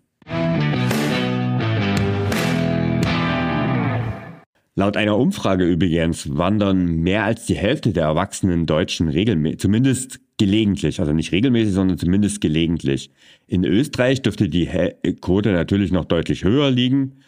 Laut 4.76 4.96
einer 4.96 5.18
Umfrage 5.18 5.66
übrigens 5.66 6.38
wandern 6.38 6.86
mehr 7.02 7.26
als 7.26 7.46
die 7.46 7.56
Hälfte 7.56 7.92
der 7.92 8.06
erwachsenen 8.06 8.66
Deutschen 8.66 9.10
regelmäßig, 9.10 9.60
zumindest 9.60 10.22
gelegentlich, 10.38 11.02
also 11.02 11.12
nicht 11.12 11.34
regelmäßig, 11.34 11.74
sondern 11.74 11.98
zumindest 11.98 12.40
gelegentlich. 12.40 13.12
In 13.46 13.66
Österreich 13.66 14.22
dürfte 14.22 14.48
die 14.48 14.70
Quote 15.20 15.52
natürlich 15.52 15.92
noch 15.92 16.06
deutlich 16.06 16.46
höher 16.46 16.72
liegen. 16.72 17.20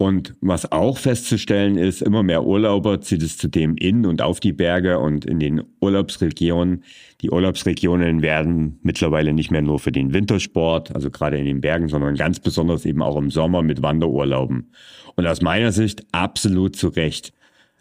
Und 0.00 0.34
was 0.40 0.72
auch 0.72 0.96
festzustellen 0.96 1.76
ist, 1.76 2.00
immer 2.00 2.22
mehr 2.22 2.46
Urlauber 2.46 3.02
zieht 3.02 3.22
es 3.22 3.36
zudem 3.36 3.76
in 3.76 4.06
und 4.06 4.22
auf 4.22 4.40
die 4.40 4.54
Berge 4.54 4.98
und 4.98 5.26
in 5.26 5.38
den 5.38 5.62
Urlaubsregionen. 5.78 6.84
Die 7.20 7.28
Urlaubsregionen 7.30 8.22
werden 8.22 8.78
mittlerweile 8.82 9.34
nicht 9.34 9.50
mehr 9.50 9.60
nur 9.60 9.78
für 9.78 9.92
den 9.92 10.14
Wintersport, 10.14 10.94
also 10.94 11.10
gerade 11.10 11.36
in 11.36 11.44
den 11.44 11.60
Bergen, 11.60 11.88
sondern 11.88 12.14
ganz 12.14 12.40
besonders 12.40 12.86
eben 12.86 13.02
auch 13.02 13.18
im 13.18 13.30
Sommer 13.30 13.60
mit 13.60 13.82
Wanderurlauben. 13.82 14.72
Und 15.16 15.26
aus 15.26 15.42
meiner 15.42 15.70
Sicht 15.70 16.06
absolut 16.12 16.76
zu 16.76 16.88
Recht. 16.88 17.34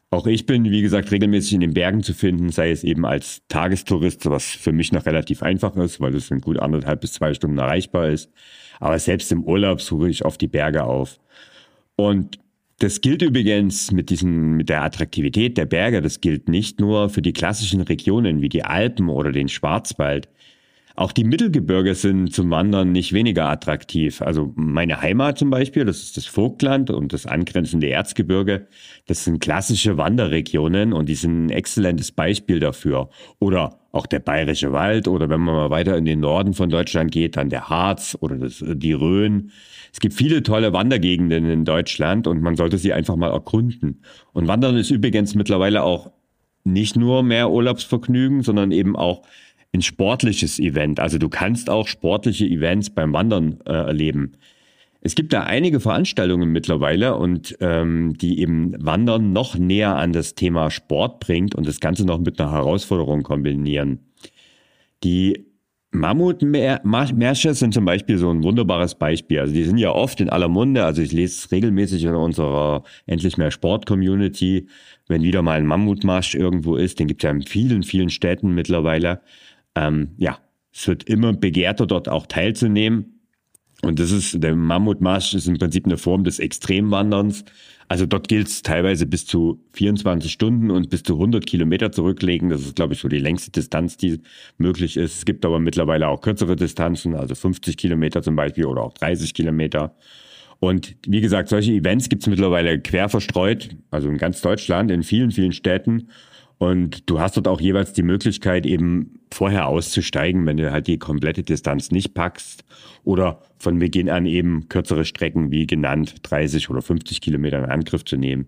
Auch 0.09 0.27
ich 0.27 0.45
bin, 0.45 0.65
wie 0.65 0.81
gesagt, 0.81 1.13
regelmäßig 1.13 1.53
in 1.53 1.61
den 1.61 1.73
Bergen 1.73 2.03
zu 2.03 2.13
finden, 2.13 2.49
sei 2.49 2.71
es 2.71 2.83
eben 2.83 3.05
als 3.05 3.43
Tagestourist, 3.47 4.29
was 4.29 4.43
für 4.43 4.73
mich 4.73 4.91
noch 4.91 5.05
relativ 5.05 5.41
einfach 5.41 5.73
ist, 5.77 6.01
weil 6.01 6.13
es 6.15 6.29
in 6.31 6.41
gut 6.41 6.59
anderthalb 6.59 6.99
bis 6.99 7.13
zwei 7.13 7.33
Stunden 7.33 7.59
erreichbar 7.59 8.09
ist. 8.09 8.29
Aber 8.81 8.99
selbst 8.99 9.31
im 9.31 9.45
Urlaub 9.45 9.79
suche 9.79 10.09
ich 10.09 10.25
oft 10.25 10.41
die 10.41 10.47
Berge 10.47 10.83
auf. 10.83 11.17
Und 11.99 12.39
das 12.77 13.01
gilt 13.01 13.21
übrigens 13.21 13.91
mit 13.91 14.09
diesen, 14.09 14.53
mit 14.53 14.69
der 14.69 14.83
Attraktivität 14.83 15.57
der 15.57 15.65
Berge. 15.65 16.01
Das 16.01 16.21
gilt 16.21 16.47
nicht 16.47 16.79
nur 16.79 17.09
für 17.09 17.21
die 17.21 17.33
klassischen 17.33 17.81
Regionen 17.81 18.41
wie 18.41 18.47
die 18.47 18.63
Alpen 18.63 19.09
oder 19.09 19.33
den 19.33 19.49
Schwarzwald. 19.49 20.29
Auch 20.95 21.11
die 21.11 21.25
Mittelgebirge 21.25 21.95
sind 21.95 22.33
zum 22.33 22.51
Wandern 22.51 22.93
nicht 22.93 23.11
weniger 23.11 23.49
attraktiv. 23.49 24.21
Also 24.21 24.53
meine 24.55 25.01
Heimat 25.01 25.37
zum 25.37 25.49
Beispiel, 25.49 25.83
das 25.83 26.01
ist 26.01 26.15
das 26.15 26.25
Vogtland 26.25 26.89
und 26.89 27.11
das 27.11 27.25
angrenzende 27.25 27.89
Erzgebirge. 27.89 28.67
Das 29.07 29.25
sind 29.25 29.39
klassische 29.41 29.97
Wanderregionen 29.97 30.93
und 30.93 31.09
die 31.09 31.15
sind 31.15 31.47
ein 31.47 31.49
exzellentes 31.49 32.13
Beispiel 32.13 32.61
dafür. 32.61 33.09
Oder 33.39 33.78
auch 33.91 34.05
der 34.05 34.19
Bayerische 34.19 34.71
Wald 34.71 35.07
oder 35.07 35.29
wenn 35.29 35.41
man 35.41 35.55
mal 35.55 35.69
weiter 35.69 35.97
in 35.97 36.05
den 36.05 36.19
Norden 36.19 36.53
von 36.53 36.69
Deutschland 36.69 37.11
geht, 37.11 37.37
dann 37.37 37.49
der 37.49 37.69
Harz 37.69 38.17
oder 38.19 38.35
das, 38.35 38.63
die 38.65 38.93
Rhön. 38.93 39.51
Es 39.91 39.99
gibt 39.99 40.13
viele 40.13 40.43
tolle 40.43 40.73
Wandergegenden 40.73 41.49
in 41.49 41.65
Deutschland 41.65 42.27
und 42.27 42.41
man 42.41 42.55
sollte 42.55 42.77
sie 42.77 42.93
einfach 42.93 43.15
mal 43.15 43.31
erkunden. 43.31 44.03
Und 44.33 44.47
Wandern 44.47 44.77
ist 44.77 44.91
übrigens 44.91 45.33
mittlerweile 45.33 45.83
auch 45.83 46.11
nicht 46.63 46.95
nur 46.95 47.23
mehr 47.23 47.49
Urlaubsvergnügen, 47.49 48.43
sondern 48.43 48.71
eben 48.71 48.95
auch 48.95 49.23
ein 49.73 49.81
sportliches 49.81 50.59
Event. 50.59 50.99
Also 50.99 51.17
du 51.17 51.29
kannst 51.29 51.69
auch 51.69 51.87
sportliche 51.87 52.45
Events 52.45 52.89
beim 52.89 53.13
Wandern 53.13 53.59
äh, 53.65 53.71
erleben. 53.71 54.33
Es 55.01 55.15
gibt 55.15 55.31
da 55.31 55.43
einige 55.43 55.79
Veranstaltungen 55.79 56.51
mittlerweile 56.51 57.15
und 57.15 57.55
ähm, 57.61 58.17
die 58.17 58.41
eben 58.41 58.73
Wandern 58.83 59.31
noch 59.31 59.55
näher 59.55 59.95
an 59.95 60.11
das 60.11 60.35
Thema 60.35 60.69
Sport 60.71 61.19
bringt 61.21 61.55
und 61.55 61.65
das 61.67 61.79
Ganze 61.79 62.05
noch 62.05 62.19
mit 62.19 62.39
einer 62.39 62.51
Herausforderung 62.51 63.23
kombinieren. 63.23 63.99
Die 65.03 65.45
Mammutmärsche 65.91 67.53
sind 67.55 67.73
zum 67.73 67.85
Beispiel 67.85 68.19
so 68.19 68.29
ein 68.29 68.43
wunderbares 68.43 68.93
Beispiel. 68.95 69.39
Also 69.39 69.53
die 69.53 69.63
sind 69.63 69.79
ja 69.79 69.91
oft 69.91 70.21
in 70.21 70.29
aller 70.29 70.47
Munde. 70.47 70.85
Also 70.85 71.01
ich 71.01 71.11
lese 71.11 71.39
es 71.39 71.51
regelmäßig 71.51 72.03
in 72.03 72.13
unserer 72.13 72.83
Endlich 73.07 73.37
mehr 73.37 73.49
Sport-Community, 73.49 74.67
wenn 75.07 75.23
wieder 75.23 75.41
mal 75.41 75.57
ein 75.57 75.65
Mammutmarsch 75.65 76.35
irgendwo 76.35 76.75
ist. 76.75 76.99
Den 76.99 77.07
gibt 77.07 77.23
es 77.23 77.27
ja 77.27 77.31
in 77.31 77.41
vielen, 77.41 77.81
vielen 77.81 78.11
Städten 78.11 78.53
mittlerweile. 78.53 79.21
Ähm, 79.75 80.09
ja, 80.17 80.37
es 80.71 80.87
wird 80.87 81.05
immer 81.05 81.33
begehrter, 81.33 81.87
dort 81.87 82.07
auch 82.07 82.27
teilzunehmen. 82.27 83.18
Und 83.81 83.99
das 83.99 84.11
ist, 84.11 84.43
der 84.43 84.55
Mammutmarsch 84.55 85.33
ist 85.33 85.47
im 85.47 85.57
Prinzip 85.57 85.85
eine 85.85 85.97
Form 85.97 86.23
des 86.23 86.39
Extremwanderns. 86.39 87.45
Also 87.87 88.05
dort 88.05 88.27
gilt 88.27 88.47
es 88.47 88.61
teilweise 88.61 89.05
bis 89.05 89.25
zu 89.25 89.63
24 89.73 90.31
Stunden 90.31 90.69
und 90.69 90.89
bis 90.89 91.01
zu 91.01 91.13
100 91.13 91.45
Kilometer 91.45 91.91
zurücklegen. 91.91 92.49
Das 92.49 92.61
ist, 92.61 92.75
glaube 92.75 92.93
ich, 92.93 92.99
so 92.99 93.07
die 93.07 93.17
längste 93.17 93.51
Distanz, 93.51 93.97
die 93.97 94.19
möglich 94.57 94.97
ist. 94.97 95.17
Es 95.17 95.25
gibt 95.25 95.45
aber 95.45 95.59
mittlerweile 95.59 96.07
auch 96.07 96.21
kürzere 96.21 96.55
Distanzen, 96.55 97.15
also 97.15 97.33
50 97.35 97.77
Kilometer 97.77 98.21
zum 98.21 98.35
Beispiel 98.35 98.65
oder 98.65 98.81
auch 98.83 98.93
30 98.93 99.33
Kilometer. 99.33 99.95
Und 100.59 100.97
wie 101.07 101.21
gesagt, 101.21 101.49
solche 101.49 101.71
Events 101.71 102.09
gibt 102.09 102.23
es 102.23 102.27
mittlerweile 102.27 102.79
quer 102.79 103.07
verstreut, 103.07 103.69
also 103.91 104.09
in 104.09 104.17
ganz 104.17 104.41
Deutschland, 104.41 104.91
in 104.91 105.03
vielen, 105.03 105.31
vielen 105.31 105.53
Städten. 105.53 106.09
Und 106.59 107.09
du 107.09 107.21
hast 107.21 107.37
dort 107.37 107.47
auch 107.47 107.61
jeweils 107.61 107.93
die 107.93 108.03
Möglichkeit, 108.03 108.65
eben 108.65 109.21
vorher 109.31 109.67
auszusteigen, 109.67 110.45
wenn 110.45 110.57
du 110.57 110.71
halt 110.71 110.87
die 110.87 110.99
komplette 110.99 111.41
Distanz 111.41 111.89
nicht 111.89 112.13
packst. 112.13 112.65
Oder 113.05 113.41
von 113.57 113.79
Beginn 113.79 114.09
an 114.09 114.25
eben 114.25 114.67
kürzere 114.67 115.05
Strecken, 115.05 115.51
wie 115.51 115.65
genannt, 115.65 116.15
30 116.23 116.69
oder 116.69 116.81
50 116.81 117.21
Kilometer 117.21 117.59
in 117.59 117.65
Angriff 117.65 118.03
zu 118.03 118.17
nehmen. 118.17 118.47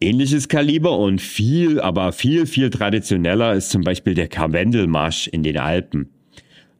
Ähnliches 0.00 0.48
Kaliber 0.48 0.98
und 0.98 1.20
viel, 1.20 1.80
aber 1.80 2.12
viel, 2.12 2.46
viel 2.46 2.68
traditioneller 2.68 3.54
ist 3.54 3.70
zum 3.70 3.82
Beispiel 3.82 4.12
der 4.12 4.28
Karwendelmarsch 4.28 5.28
in 5.28 5.42
den 5.42 5.56
Alpen. 5.56 6.10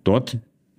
Dort 0.05 0.39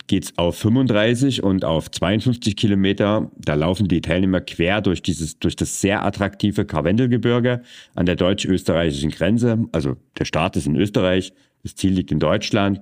geht's 0.10 0.34
auf 0.38 0.58
35 0.58 1.44
und 1.44 1.64
auf 1.64 1.90
52 1.90 2.58
Kilometer. 2.58 3.32
Da 3.38 3.54
laufen 3.54 3.88
die 3.88 4.02
Teilnehmer 4.02 4.42
quer 4.42 4.82
durch 4.82 5.02
dieses, 5.02 5.40
durch 5.40 5.56
das 5.56 5.80
sehr 5.80 6.04
attraktive 6.04 6.66
Karwendelgebirge 6.66 7.62
an 7.96 8.06
der 8.06 8.16
deutsch-österreichischen 8.16 9.12
Grenze. 9.12 9.66
Also 9.72 9.96
der 10.18 10.26
Start 10.26 10.58
ist 10.58 10.66
in 10.66 10.76
Österreich, 10.76 11.32
das 11.64 11.76
Ziel 11.76 11.94
liegt 11.94 12.12
in 12.12 12.20
Deutschland. 12.20 12.82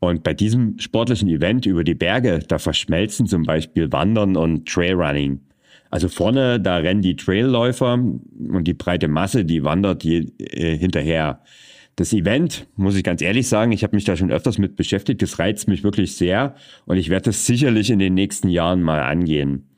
Und 0.00 0.24
bei 0.24 0.34
diesem 0.34 0.78
sportlichen 0.80 1.28
Event 1.28 1.64
über 1.64 1.84
die 1.84 1.94
Berge, 1.94 2.40
da 2.46 2.58
verschmelzen 2.58 3.26
zum 3.26 3.44
Beispiel 3.44 3.90
Wandern 3.92 4.36
und 4.36 4.68
Trailrunning. 4.68 5.40
Also 5.90 6.08
vorne, 6.08 6.58
da 6.58 6.78
rennen 6.78 7.02
die 7.02 7.14
Trailläufer 7.14 7.94
und 7.94 8.64
die 8.64 8.74
breite 8.74 9.06
Masse, 9.06 9.44
die 9.44 9.62
wandert 9.62 10.02
die, 10.02 10.32
äh, 10.38 10.76
hinterher. 10.76 11.40
Das 11.96 12.12
Event, 12.12 12.66
muss 12.76 12.96
ich 12.96 13.04
ganz 13.04 13.22
ehrlich 13.22 13.46
sagen, 13.48 13.70
ich 13.70 13.84
habe 13.84 13.94
mich 13.94 14.04
da 14.04 14.16
schon 14.16 14.32
öfters 14.32 14.58
mit 14.58 14.74
beschäftigt, 14.74 15.22
das 15.22 15.38
reizt 15.38 15.68
mich 15.68 15.84
wirklich 15.84 16.16
sehr 16.16 16.56
und 16.86 16.96
ich 16.96 17.08
werde 17.08 17.26
das 17.26 17.46
sicherlich 17.46 17.90
in 17.90 18.00
den 18.00 18.14
nächsten 18.14 18.48
Jahren 18.48 18.82
mal 18.82 19.00
angehen. 19.00 19.68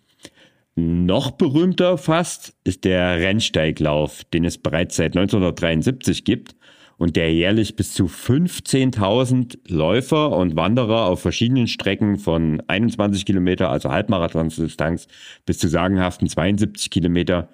Noch 0.77 1.31
berühmter 1.31 1.99
fast 1.99 2.55
ist 2.65 2.85
der 2.85 3.19
Rennsteiglauf, 3.19 4.25
den 4.25 4.45
es 4.45 4.59
bereits 4.59 4.97
seit 4.97 5.17
1973 5.17 6.25
gibt 6.25 6.55
und 6.99 7.17
der 7.17 7.33
jährlich 7.33 7.77
bis 7.77 7.93
zu 7.93 8.07
15.000 8.07 9.59
Läufer 9.69 10.37
und 10.37 10.57
Wanderer 10.57 11.07
auf 11.07 11.21
verschiedenen 11.21 11.67
Strecken 11.67 12.19
von 12.19 12.63
21 12.67 13.27
Kilometer, 13.27 13.71
also 13.71 13.91
Halbmarathonsdistanz, 13.91 15.09
bis 15.45 15.59
zu 15.59 15.69
sagenhaften 15.69 16.29
72 16.29 16.91
Kilometer 16.91 17.49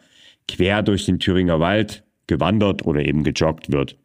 quer 0.49 0.83
durch 0.83 1.05
den 1.05 1.19
Thüringer 1.19 1.61
Wald 1.61 2.05
gewandert 2.27 2.85
oder 2.85 3.05
eben 3.05 3.25
gejoggt 3.25 3.73
wird. 3.73 3.99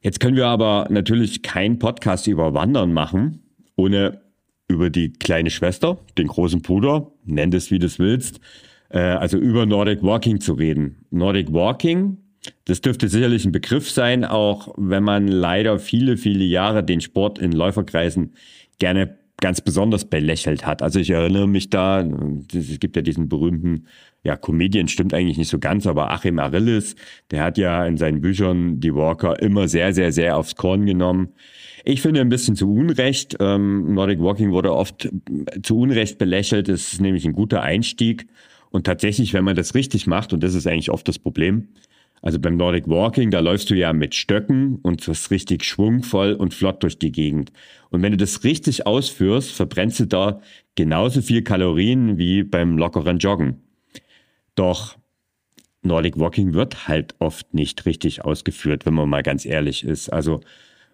Jetzt 0.00 0.20
können 0.20 0.36
wir 0.36 0.46
aber 0.46 0.86
natürlich 0.90 1.42
keinen 1.42 1.78
Podcast 1.78 2.26
über 2.26 2.54
Wandern 2.54 2.92
machen, 2.92 3.42
ohne 3.76 4.20
über 4.68 4.90
die 4.90 5.12
kleine 5.12 5.50
Schwester, 5.50 5.98
den 6.18 6.28
großen 6.28 6.62
Bruder, 6.62 7.10
nenn 7.24 7.52
es 7.52 7.70
wie 7.70 7.78
du 7.78 7.88
willst, 7.98 8.40
äh, 8.88 8.98
also 8.98 9.38
über 9.38 9.66
Nordic 9.66 10.02
Walking 10.02 10.40
zu 10.40 10.54
reden. 10.54 11.06
Nordic 11.10 11.52
Walking, 11.52 12.18
das 12.64 12.80
dürfte 12.80 13.08
sicherlich 13.08 13.44
ein 13.44 13.52
Begriff 13.52 13.90
sein, 13.90 14.24
auch 14.24 14.74
wenn 14.76 15.02
man 15.02 15.28
leider 15.28 15.78
viele, 15.78 16.16
viele 16.16 16.44
Jahre 16.44 16.84
den 16.84 17.00
Sport 17.00 17.38
in 17.38 17.52
Läuferkreisen 17.52 18.34
gerne 18.78 19.18
ganz 19.40 19.60
besonders 19.60 20.06
belächelt 20.06 20.66
hat. 20.66 20.82
Also 20.82 20.98
ich 20.98 21.10
erinnere 21.10 21.46
mich 21.46 21.68
da, 21.68 22.00
es 22.54 22.78
gibt 22.80 22.96
ja 22.96 23.02
diesen 23.02 23.28
berühmten, 23.28 23.86
ja, 24.24 24.36
Comedian 24.36 24.88
stimmt 24.88 25.14
eigentlich 25.14 25.36
nicht 25.36 25.50
so 25.50 25.58
ganz, 25.58 25.86
aber 25.86 26.10
Achim 26.10 26.38
Arillis, 26.38 26.96
der 27.30 27.44
hat 27.44 27.58
ja 27.58 27.86
in 27.86 27.96
seinen 27.96 28.20
Büchern 28.20 28.80
die 28.80 28.94
Walker 28.94 29.40
immer 29.40 29.68
sehr, 29.68 29.92
sehr, 29.92 30.10
sehr 30.10 30.36
aufs 30.36 30.56
Korn 30.56 30.86
genommen. 30.86 31.28
Ich 31.84 32.02
finde 32.02 32.20
ein 32.20 32.28
bisschen 32.28 32.56
zu 32.56 32.72
Unrecht. 32.72 33.36
Ähm, 33.38 33.94
Nordic 33.94 34.20
Walking 34.20 34.50
wurde 34.50 34.72
oft 34.72 35.08
zu 35.62 35.78
Unrecht 35.78 36.18
belächelt. 36.18 36.68
Es 36.68 36.94
ist 36.94 37.00
nämlich 37.00 37.24
ein 37.24 37.32
guter 37.32 37.62
Einstieg. 37.62 38.26
Und 38.70 38.84
tatsächlich, 38.84 39.32
wenn 39.32 39.44
man 39.44 39.54
das 39.54 39.74
richtig 39.76 40.08
macht, 40.08 40.32
und 40.32 40.42
das 40.42 40.54
ist 40.54 40.66
eigentlich 40.66 40.90
oft 40.90 41.06
das 41.06 41.20
Problem, 41.20 41.68
also 42.22 42.38
beim 42.38 42.56
Nordic 42.56 42.88
Walking, 42.88 43.30
da 43.30 43.40
läufst 43.40 43.70
du 43.70 43.74
ja 43.74 43.92
mit 43.92 44.14
Stöcken 44.14 44.76
und 44.82 45.06
das 45.06 45.30
richtig 45.30 45.64
schwungvoll 45.64 46.32
und 46.32 46.54
flott 46.54 46.82
durch 46.82 46.98
die 46.98 47.12
Gegend. 47.12 47.52
Und 47.90 48.02
wenn 48.02 48.12
du 48.12 48.16
das 48.16 48.44
richtig 48.44 48.86
ausführst, 48.86 49.52
verbrennst 49.52 50.00
du 50.00 50.06
da 50.06 50.40
genauso 50.74 51.22
viel 51.22 51.42
Kalorien 51.42 52.18
wie 52.18 52.42
beim 52.42 52.78
lockeren 52.78 53.18
Joggen. 53.18 53.62
Doch 54.54 54.96
Nordic 55.82 56.18
Walking 56.18 56.52
wird 56.52 56.88
halt 56.88 57.14
oft 57.18 57.54
nicht 57.54 57.86
richtig 57.86 58.24
ausgeführt, 58.24 58.86
wenn 58.86 58.94
man 58.94 59.08
mal 59.08 59.22
ganz 59.22 59.46
ehrlich 59.46 59.84
ist. 59.84 60.12
Also 60.12 60.40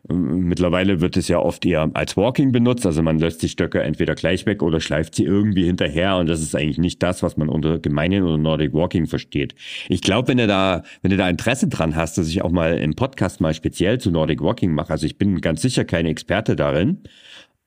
Mittlerweile 0.09 1.01
wird 1.01 1.17
es 1.17 1.29
ja 1.29 1.39
oft 1.39 1.65
eher 1.65 1.89
als 1.95 2.17
Walking 2.17 2.51
benutzt, 2.51 2.85
also 2.87 3.03
man 3.03 3.21
lässt 3.21 3.41
die 3.41 3.49
Stöcke 3.49 3.83
entweder 3.83 4.17
gleich 4.17 4.47
weg 4.47 4.61
oder 4.61 4.81
schleift 4.81 5.15
sie 5.15 5.23
irgendwie 5.23 5.65
hinterher. 5.65 6.17
Und 6.17 6.27
das 6.27 6.43
ist 6.43 6.57
eigentlich 6.57 6.79
nicht 6.79 7.01
das, 7.05 7.23
was 7.23 7.37
man 7.37 7.49
unter 7.49 7.79
Gemeinen 7.79 8.25
oder 8.25 8.37
Nordic 8.37 8.73
Walking 8.75 9.07
versteht. 9.07 9.55
Ich 9.89 10.03
glaube, 10.03 10.27
wenn 10.27 10.39
du 10.39 10.49
da, 10.49 10.83
wenn 11.03 11.13
du 11.13 11.17
da 11.17 11.29
Interesse 11.29 11.69
dran 11.69 11.95
hast, 11.95 12.19
dass 12.19 12.29
ich 12.29 12.43
auch 12.43 12.51
mal 12.51 12.79
im 12.79 12.95
Podcast 12.95 13.41
mal 13.41 13.55
speziell 13.55 13.99
zu 13.99 14.11
Nordic 14.11 14.43
Walking 14.43 14.75
mache, 14.75 14.91
also 14.91 15.07
ich 15.07 15.19
bin 15.19 15.41
ganz 15.41 15.63
sicher 15.63 15.85
keine 15.85 16.09
Experte 16.09 16.57
darin, 16.57 17.05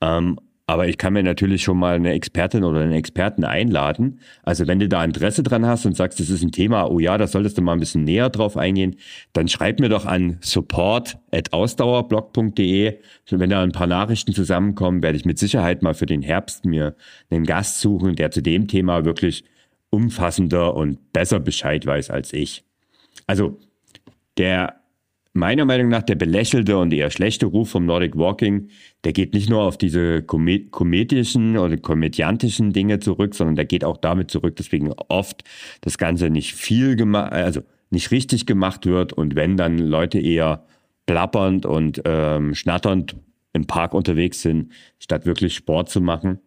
ähm, 0.01 0.37
aber 0.67 0.87
ich 0.87 0.97
kann 0.97 1.13
mir 1.13 1.21
natürlich 1.21 1.61
schon 1.61 1.77
mal 1.77 1.93
eine 1.95 2.13
Expertin 2.13 2.63
oder 2.63 2.81
einen 2.81 2.93
Experten 2.93 3.43
einladen. 3.43 4.19
Also 4.41 4.65
wenn 4.65 4.79
du 4.79 4.89
da 4.89 5.03
Interesse 5.03 5.43
dran 5.43 5.63
hast 5.65 5.85
und 5.85 5.95
sagst, 5.95 6.19
das 6.19 6.31
ist 6.31 6.41
ein 6.41 6.51
Thema, 6.51 6.89
oh 6.89 6.97
ja, 6.99 7.19
da 7.19 7.27
solltest 7.27 7.59
du 7.59 7.61
mal 7.61 7.73
ein 7.73 7.79
bisschen 7.79 8.03
näher 8.03 8.31
drauf 8.31 8.57
eingehen, 8.57 8.95
dann 9.33 9.47
schreib 9.47 9.79
mir 9.79 9.89
doch 9.89 10.07
an 10.07 10.39
support.ausdauerblog.de. 10.41 12.97
Wenn 13.29 13.49
da 13.49 13.61
ein 13.61 13.73
paar 13.73 13.87
Nachrichten 13.87 14.33
zusammenkommen, 14.33 15.03
werde 15.03 15.17
ich 15.17 15.25
mit 15.25 15.37
Sicherheit 15.37 15.83
mal 15.83 15.93
für 15.93 16.07
den 16.07 16.23
Herbst 16.23 16.65
mir 16.65 16.95
einen 17.29 17.45
Gast 17.45 17.81
suchen, 17.81 18.15
der 18.15 18.31
zu 18.31 18.41
dem 18.41 18.67
Thema 18.67 19.05
wirklich 19.05 19.43
umfassender 19.91 20.75
und 20.75 21.13
besser 21.13 21.39
Bescheid 21.39 21.85
weiß 21.85 22.09
als 22.09 22.33
ich. 22.33 22.63
Also 23.27 23.59
der 24.37 24.81
meiner 25.35 25.65
Meinung 25.65 25.89
nach 25.89 26.03
der 26.03 26.15
belächelte 26.15 26.77
und 26.77 26.93
eher 26.93 27.11
schlechte 27.11 27.45
Ruf 27.45 27.69
vom 27.69 27.85
Nordic 27.85 28.15
Walking, 28.15 28.69
der 29.03 29.11
geht 29.11 29.33
nicht 29.33 29.49
nur 29.49 29.63
auf 29.63 29.77
diese 29.77 30.23
komedischen 30.23 31.57
oder 31.57 31.77
komödiantischen 31.77 32.71
Dinge 32.71 32.99
zurück, 32.99 33.35
sondern 33.35 33.55
der 33.55 33.65
geht 33.65 33.83
auch 33.83 33.97
damit 33.97 34.31
zurück, 34.31 34.55
deswegen 34.55 34.93
oft 35.09 35.43
das 35.81 35.97
Ganze 35.97 36.29
nicht 36.29 36.55
viel 36.55 36.95
gemacht, 36.95 37.33
also 37.33 37.61
nicht 37.89 38.11
richtig 38.11 38.45
gemacht 38.45 38.85
wird 38.85 39.11
und 39.11 39.35
wenn 39.35 39.57
dann 39.57 39.77
Leute 39.77 40.19
eher 40.19 40.65
plappernd 41.05 41.65
und 41.65 42.01
ähm, 42.05 42.55
schnatternd 42.55 43.17
im 43.51 43.67
Park 43.67 43.93
unterwegs 43.93 44.41
sind, 44.41 44.71
statt 44.99 45.25
wirklich 45.25 45.55
Sport 45.55 45.89
zu 45.89 46.01
machen. 46.01 46.39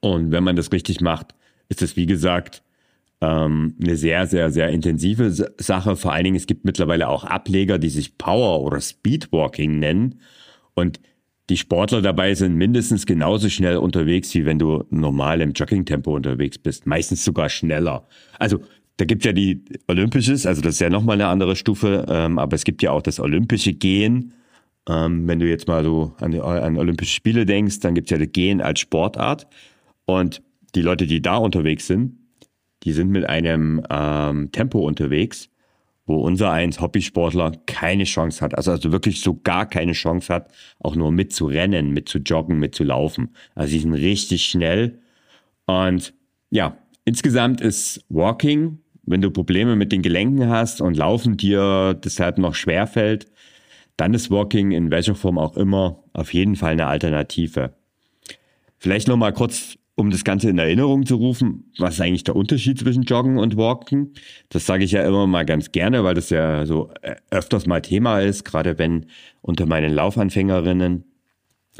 Und 0.00 0.30
wenn 0.30 0.44
man 0.44 0.56
das 0.56 0.72
richtig 0.72 1.00
macht, 1.00 1.34
ist 1.68 1.82
es 1.82 1.96
wie 1.96 2.06
gesagt 2.06 2.62
ähm, 3.20 3.74
eine 3.82 3.96
sehr, 3.96 4.26
sehr, 4.26 4.50
sehr 4.50 4.68
intensive 4.68 5.30
Sache. 5.58 5.96
Vor 5.96 6.12
allen 6.12 6.24
Dingen, 6.24 6.36
es 6.36 6.46
gibt 6.46 6.64
mittlerweile 6.64 7.08
auch 7.08 7.24
Ableger, 7.24 7.78
die 7.78 7.90
sich 7.90 8.16
Power 8.18 8.62
oder 8.62 8.80
Speedwalking 8.80 9.78
nennen. 9.78 10.20
Und 10.74 11.00
die 11.50 11.56
Sportler 11.56 12.02
dabei 12.02 12.34
sind 12.34 12.54
mindestens 12.56 13.06
genauso 13.06 13.48
schnell 13.48 13.78
unterwegs, 13.78 14.34
wie 14.34 14.44
wenn 14.44 14.58
du 14.58 14.84
normal 14.90 15.40
im 15.40 15.52
Joggingtempo 15.52 16.14
unterwegs 16.14 16.58
bist. 16.58 16.86
Meistens 16.86 17.24
sogar 17.24 17.48
schneller. 17.48 18.06
Also 18.38 18.60
da 18.98 19.04
gibt 19.04 19.24
ja 19.24 19.32
die 19.32 19.64
Olympisches, 19.86 20.44
also 20.44 20.60
das 20.60 20.74
ist 20.74 20.80
ja 20.80 20.90
nochmal 20.90 21.14
eine 21.14 21.28
andere 21.28 21.56
Stufe, 21.56 22.04
ähm, 22.08 22.38
aber 22.38 22.54
es 22.54 22.64
gibt 22.64 22.82
ja 22.82 22.90
auch 22.90 23.02
das 23.02 23.20
olympische 23.20 23.72
Gehen. 23.72 24.34
Ähm, 24.88 25.26
wenn 25.26 25.38
du 25.38 25.48
jetzt 25.48 25.68
mal 25.68 25.84
so 25.84 26.14
an, 26.20 26.32
die, 26.32 26.40
an 26.40 26.76
Olympische 26.76 27.14
Spiele 27.14 27.46
denkst, 27.46 27.80
dann 27.80 27.94
gibt 27.94 28.08
es 28.08 28.10
ja 28.10 28.18
das 28.18 28.32
Gehen 28.32 28.60
als 28.60 28.80
Sportart. 28.80 29.46
Und 30.04 30.42
die 30.74 30.82
Leute, 30.82 31.06
die 31.06 31.22
da 31.22 31.36
unterwegs 31.36 31.86
sind, 31.86 32.17
die 32.84 32.92
sind 32.92 33.10
mit 33.10 33.28
einem 33.28 33.82
ähm, 33.90 34.52
Tempo 34.52 34.86
unterwegs, 34.86 35.50
wo 36.06 36.16
unser 36.16 36.50
eins 36.50 36.80
Hobbysportler 36.80 37.52
keine 37.66 38.04
Chance 38.04 38.40
hat, 38.40 38.56
also, 38.56 38.70
also 38.70 38.92
wirklich 38.92 39.20
so 39.20 39.38
gar 39.42 39.66
keine 39.66 39.92
Chance 39.92 40.32
hat, 40.32 40.50
auch 40.78 40.96
nur 40.96 41.12
mitzurennen, 41.12 41.90
mitzujoggen, 41.90 42.58
mitzulaufen. 42.58 43.34
Also 43.54 43.72
sie 43.72 43.80
sind 43.80 43.92
richtig 43.92 44.46
schnell. 44.46 45.00
Und 45.66 46.14
ja, 46.50 46.78
insgesamt 47.04 47.60
ist 47.60 48.04
Walking, 48.08 48.78
wenn 49.02 49.20
du 49.20 49.30
Probleme 49.30 49.76
mit 49.76 49.92
den 49.92 50.02
Gelenken 50.02 50.48
hast 50.48 50.80
und 50.80 50.96
Laufen 50.96 51.36
dir 51.36 51.94
deshalb 51.94 52.38
noch 52.38 52.54
schwer 52.54 52.86
fällt, 52.86 53.26
dann 53.96 54.14
ist 54.14 54.30
Walking 54.30 54.70
in 54.70 54.90
welcher 54.90 55.14
Form 55.14 55.38
auch 55.38 55.56
immer 55.56 56.04
auf 56.12 56.32
jeden 56.32 56.56
Fall 56.56 56.72
eine 56.72 56.86
Alternative. 56.86 57.74
Vielleicht 58.78 59.08
noch 59.08 59.16
mal 59.16 59.32
kurz 59.32 59.76
um 59.98 60.12
das 60.12 60.22
Ganze 60.22 60.48
in 60.48 60.58
Erinnerung 60.58 61.06
zu 61.06 61.16
rufen, 61.16 61.72
was 61.76 61.94
ist 61.94 62.00
eigentlich 62.00 62.22
der 62.22 62.36
Unterschied 62.36 62.78
zwischen 62.78 63.02
Joggen 63.02 63.36
und 63.36 63.56
Walken? 63.56 64.12
Das 64.48 64.64
sage 64.64 64.84
ich 64.84 64.92
ja 64.92 65.04
immer 65.04 65.26
mal 65.26 65.44
ganz 65.44 65.72
gerne, 65.72 66.04
weil 66.04 66.14
das 66.14 66.30
ja 66.30 66.66
so 66.66 66.90
äh, 67.02 67.16
öfters 67.30 67.66
mal 67.66 67.82
Thema 67.82 68.20
ist, 68.20 68.44
gerade 68.44 68.78
wenn 68.78 69.06
unter 69.40 69.66
meinen 69.66 69.92
Laufanfängerinnen 69.92 71.02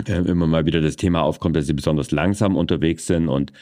äh, 0.05 0.15
immer 0.15 0.49
mal 0.49 0.67
wieder 0.67 0.81
das 0.81 0.97
Thema 0.97 1.23
aufkommt, 1.23 1.55
dass 1.55 1.69
sie 1.69 1.75
besonders 1.75 2.11
langsam 2.11 2.57
unterwegs 2.57 3.07
sind 3.07 3.29
und 3.29 3.53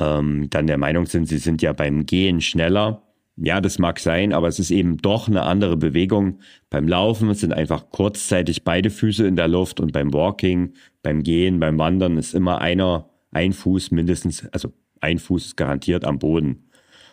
ähm, 0.00 0.50
dann 0.50 0.66
der 0.66 0.78
Meinung 0.78 1.06
sind, 1.06 1.26
sie 1.26 1.38
sind 1.38 1.62
ja 1.62 1.72
beim 1.72 2.04
Gehen 2.04 2.40
schneller. 2.40 3.04
Ja, 3.36 3.60
das 3.60 3.78
mag 3.78 4.00
sein, 4.00 4.32
aber 4.32 4.48
es 4.48 4.58
ist 4.58 4.72
eben 4.72 4.96
doch 4.96 5.28
eine 5.28 5.42
andere 5.42 5.76
Bewegung. 5.76 6.40
Beim 6.68 6.88
Laufen 6.88 7.32
sind 7.34 7.52
einfach 7.52 7.90
kurzzeitig 7.90 8.64
beide 8.64 8.90
Füße 8.90 9.24
in 9.24 9.36
der 9.36 9.46
Luft 9.46 9.78
und 9.78 9.92
beim 9.92 10.12
Walking, 10.12 10.74
beim 11.04 11.22
Gehen, 11.22 11.60
beim 11.60 11.78
Wandern 11.78 12.18
ist 12.18 12.34
immer 12.34 12.60
einer 12.60 13.09
ein 13.30 13.52
Fuß 13.52 13.90
mindestens, 13.90 14.46
also 14.52 14.72
ein 15.00 15.18
Fuß 15.18 15.46
ist 15.46 15.56
garantiert 15.56 16.04
am 16.04 16.18
Boden. 16.18 16.70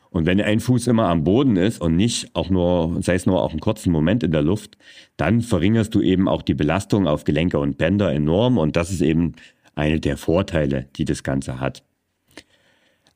Und 0.10 0.26
wenn 0.26 0.42
ein 0.42 0.60
Fuß 0.60 0.88
immer 0.88 1.10
am 1.10 1.24
Boden 1.24 1.58
ist 1.58 1.82
und 1.82 1.96
nicht 1.96 2.34
auch 2.34 2.50
nur, 2.50 3.02
sei 3.02 3.16
es 3.16 3.26
nur 3.26 3.44
auch 3.44 3.52
einen 3.52 3.60
kurzen 3.60 3.92
Moment 3.92 4.24
in 4.24 4.32
der 4.32 4.42
Luft, 4.42 4.78
dann 5.18 5.42
verringerst 5.42 5.94
du 5.94 6.02
eben 6.02 6.28
auch 6.28 6.42
die 6.42 6.54
Belastung 6.54 7.08
auf 7.08 7.24
Gelenke 7.24 7.60
und 7.60 7.78
Bänder 7.78 8.12
enorm 8.12 8.58
und 8.58 8.76
das 8.76 8.90
ist 8.90 9.02
eben 9.02 9.34
eine 9.76 10.00
der 10.00 10.18
Vorteile, 10.18 10.88
die 10.96 11.06
das 11.06 11.24
Ganze 11.24 11.60
hat. 11.60 11.84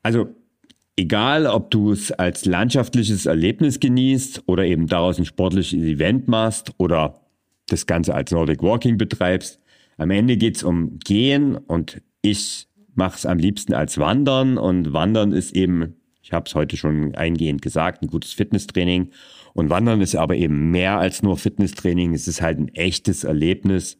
Also 0.02 0.28
egal, 0.96 1.46
ob 1.46 1.70
du 1.70 1.92
es 1.92 2.12
als 2.12 2.44
landschaftliches 2.44 3.26
Erlebnis 3.26 3.80
genießt 3.80 4.44
oder 4.46 4.64
eben 4.64 4.86
daraus 4.86 5.18
ein 5.18 5.24
sportliches 5.24 5.72
Event 5.72 6.28
machst 6.28 6.72
oder 6.78 7.20
das 7.68 7.86
Ganze 7.86 8.14
als 8.14 8.30
Nordic 8.30 8.62
Walking 8.62 8.98
betreibst, 8.98 9.58
am 9.96 10.10
Ende 10.10 10.36
geht 10.36 10.56
es 10.56 10.62
um 10.62 10.98
Gehen 10.98 11.56
und 11.56 12.02
ich 12.22 12.68
mache 12.94 13.16
es 13.16 13.26
am 13.26 13.38
liebsten 13.38 13.74
als 13.74 13.98
Wandern 13.98 14.58
und 14.58 14.92
Wandern 14.92 15.32
ist 15.32 15.54
eben, 15.54 15.96
ich 16.22 16.32
habe 16.32 16.44
es 16.46 16.54
heute 16.54 16.76
schon 16.76 17.14
eingehend 17.14 17.62
gesagt, 17.62 18.02
ein 18.02 18.08
gutes 18.08 18.32
Fitnesstraining. 18.32 19.10
Und 19.54 19.70
Wandern 19.70 20.00
ist 20.00 20.14
aber 20.14 20.36
eben 20.36 20.70
mehr 20.70 20.98
als 20.98 21.22
nur 21.22 21.36
Fitnesstraining. 21.36 22.14
Es 22.14 22.28
ist 22.28 22.40
halt 22.40 22.58
ein 22.58 22.68
echtes 22.68 23.24
Erlebnis. 23.24 23.98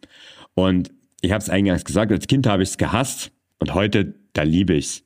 Und 0.55 0.93
ich 1.21 1.33
habe 1.33 1.43
es 1.43 1.51
eingangs 1.51 1.85
gesagt, 1.85 2.13
als 2.13 2.27
Kind 2.27 2.47
habe 2.47 2.63
ich 2.63 2.71
es 2.71 2.79
gehasst 2.79 3.33
und 3.59 3.75
heute, 3.75 4.15
da 4.33 4.43
liebe 4.43 4.75
ich 4.75 4.87
es. 4.87 5.05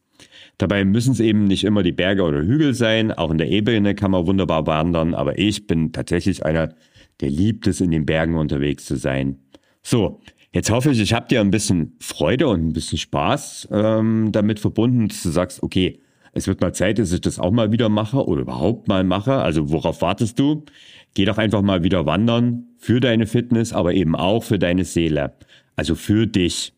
Dabei 0.58 0.84
müssen 0.84 1.12
es 1.12 1.20
eben 1.20 1.44
nicht 1.44 1.64
immer 1.64 1.82
die 1.82 1.92
Berge 1.92 2.22
oder 2.22 2.40
Hügel 2.40 2.74
sein. 2.74 3.12
Auch 3.12 3.30
in 3.30 3.38
der 3.38 3.50
Ebene 3.50 3.94
kann 3.94 4.10
man 4.10 4.26
wunderbar 4.26 4.66
wandern. 4.66 5.14
Aber 5.14 5.38
ich 5.38 5.66
bin 5.66 5.92
tatsächlich 5.92 6.44
einer, 6.44 6.74
der 7.20 7.30
liebt 7.30 7.66
es, 7.66 7.80
in 7.80 7.90
den 7.90 8.06
Bergen 8.06 8.36
unterwegs 8.36 8.86
zu 8.86 8.96
sein. 8.96 9.38
So, 9.82 10.20
Jetzt 10.56 10.70
hoffe 10.70 10.90
ich, 10.90 11.00
ich 11.00 11.12
habe 11.12 11.28
dir 11.28 11.42
ein 11.42 11.50
bisschen 11.50 11.98
Freude 12.00 12.48
und 12.48 12.68
ein 12.68 12.72
bisschen 12.72 12.96
Spaß 12.96 13.68
ähm, 13.72 14.30
damit 14.32 14.58
verbunden, 14.58 15.06
dass 15.06 15.22
du 15.22 15.28
sagst, 15.28 15.62
okay, 15.62 16.00
Es 16.32 16.46
wird 16.46 16.62
mal 16.62 16.72
Zeit, 16.72 16.98
dass 16.98 17.12
ich 17.12 17.20
das 17.20 17.38
auch 17.38 17.50
mal 17.50 17.72
wieder 17.72 17.90
mache 17.90 18.24
oder 18.26 18.40
überhaupt 18.40 18.88
mal 18.88 19.04
mache. 19.04 19.34
Also 19.34 19.70
worauf 19.70 20.00
wartest 20.00 20.38
du? 20.38 20.64
Geh 21.12 21.26
doch 21.26 21.36
einfach 21.36 21.60
mal 21.60 21.82
wieder 21.82 22.06
wandern 22.06 22.68
für 22.78 23.00
deine 23.00 23.26
Fitness, 23.26 23.74
aber 23.74 23.92
eben 23.92 24.16
auch 24.16 24.44
für 24.44 24.58
deine 24.58 24.86
Seele. 24.86 25.34
Also 25.76 25.94
für 25.94 26.26
dich. 26.26 26.72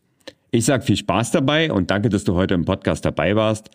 Ich 0.51 0.65
sag 0.65 0.83
viel 0.83 0.97
Spaß 0.97 1.31
dabei 1.31 1.71
und 1.71 1.89
danke, 1.89 2.09
dass 2.09 2.25
du 2.25 2.35
heute 2.35 2.55
im 2.55 2.65
Podcast 2.65 3.05
dabei 3.05 3.37
warst. 3.37 3.69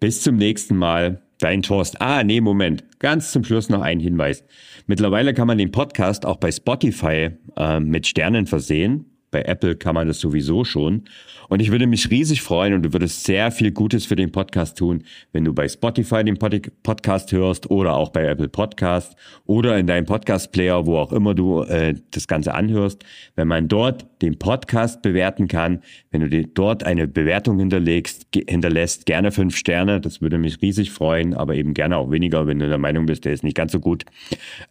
Bis 0.00 0.20
zum 0.20 0.36
nächsten 0.36 0.76
Mal. 0.76 1.22
Dein 1.38 1.62
Torst. 1.62 2.02
Ah, 2.02 2.24
nee, 2.24 2.42
Moment. 2.42 2.84
Ganz 2.98 3.32
zum 3.32 3.42
Schluss 3.42 3.70
noch 3.70 3.80
ein 3.80 4.00
Hinweis. 4.00 4.44
Mittlerweile 4.86 5.32
kann 5.32 5.46
man 5.46 5.56
den 5.56 5.72
Podcast 5.72 6.26
auch 6.26 6.36
bei 6.36 6.52
Spotify 6.52 7.30
äh, 7.56 7.80
mit 7.80 8.06
Sternen 8.06 8.46
versehen. 8.46 9.15
Bei 9.30 9.42
Apple 9.42 9.76
kann 9.76 9.94
man 9.94 10.06
das 10.06 10.20
sowieso 10.20 10.64
schon. 10.64 11.04
Und 11.48 11.60
ich 11.60 11.70
würde 11.70 11.86
mich 11.86 12.10
riesig 12.10 12.42
freuen 12.42 12.74
und 12.74 12.82
du 12.82 12.92
würdest 12.92 13.24
sehr 13.24 13.50
viel 13.50 13.70
Gutes 13.70 14.06
für 14.06 14.16
den 14.16 14.32
Podcast 14.32 14.78
tun, 14.78 15.04
wenn 15.32 15.44
du 15.44 15.52
bei 15.52 15.68
Spotify 15.68 16.24
den 16.24 16.38
Pod 16.38 16.56
Podcast 16.82 17.32
hörst 17.32 17.70
oder 17.70 17.94
auch 17.94 18.10
bei 18.10 18.24
Apple 18.24 18.48
Podcast 18.48 19.16
oder 19.44 19.78
in 19.78 19.86
deinem 19.86 20.06
Podcast-Player, 20.06 20.86
wo 20.86 20.96
auch 20.96 21.12
immer 21.12 21.34
du 21.34 21.62
äh, 21.62 21.94
das 22.10 22.26
Ganze 22.26 22.54
anhörst. 22.54 23.04
Wenn 23.34 23.48
man 23.48 23.68
dort 23.68 24.06
den 24.22 24.38
Podcast 24.38 25.02
bewerten 25.02 25.48
kann, 25.48 25.82
wenn 26.10 26.28
du 26.28 26.46
dort 26.46 26.84
eine 26.84 27.06
Bewertung 27.06 27.58
hinterlegst, 27.58 28.26
hinterlässt, 28.48 29.06
gerne 29.06 29.32
fünf 29.32 29.56
Sterne, 29.56 30.00
das 30.00 30.20
würde 30.20 30.38
mich 30.38 30.62
riesig 30.62 30.90
freuen, 30.90 31.34
aber 31.34 31.54
eben 31.54 31.74
gerne 31.74 31.96
auch 31.96 32.10
weniger, 32.10 32.46
wenn 32.46 32.58
du 32.58 32.68
der 32.68 32.78
Meinung 32.78 33.06
bist, 33.06 33.24
der 33.24 33.32
ist 33.32 33.44
nicht 33.44 33.56
ganz 33.56 33.72
so 33.72 33.80
gut. 33.80 34.04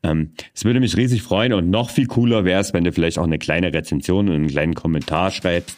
Ähm, 0.04 0.32
es 0.54 0.64
ähm, 0.64 0.70
würde 0.70 0.80
mich 0.80 0.98
riesig 0.98 1.22
freuen 1.22 1.54
und 1.54 1.70
noch 1.70 1.90
viel 1.90 2.08
cooler 2.08 2.46
wäre 2.46 2.62
es, 2.62 2.74
wenn 2.74 2.84
du 2.84 2.92
vielleicht 2.92 3.20
auch 3.20 3.24
eine 3.24 3.40
kleine 3.40 3.74
Rezension 3.74 4.30
und 4.30 4.45
einen 4.46 4.52
kleinen 4.52 4.76
Kommentar 4.76 5.32
schreibst. 5.32 5.78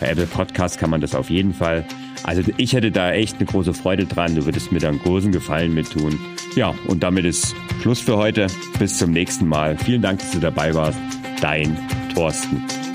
Bei 0.00 0.08
Apple 0.08 0.26
Podcast 0.26 0.78
kann 0.78 0.90
man 0.90 1.00
das 1.00 1.14
auf 1.14 1.30
jeden 1.30 1.54
Fall. 1.54 1.84
Also 2.24 2.42
ich 2.56 2.72
hätte 2.72 2.90
da 2.90 3.12
echt 3.12 3.36
eine 3.36 3.46
große 3.46 3.74
Freude 3.74 4.06
dran. 4.06 4.34
Du 4.34 4.44
würdest 4.44 4.72
mir 4.72 4.80
da 4.80 4.88
einen 4.88 5.00
großen 5.00 5.32
Gefallen 5.32 5.74
mit 5.74 5.90
tun. 5.90 6.18
Ja, 6.54 6.74
und 6.86 7.02
damit 7.02 7.24
ist 7.24 7.54
Schluss 7.82 8.00
für 8.00 8.16
heute. 8.16 8.48
Bis 8.78 8.98
zum 8.98 9.12
nächsten 9.12 9.46
Mal. 9.46 9.76
Vielen 9.78 10.02
Dank, 10.02 10.20
dass 10.20 10.32
du 10.32 10.38
dabei 10.38 10.74
warst. 10.74 10.98
Dein 11.40 11.76
Thorsten. 12.14 12.87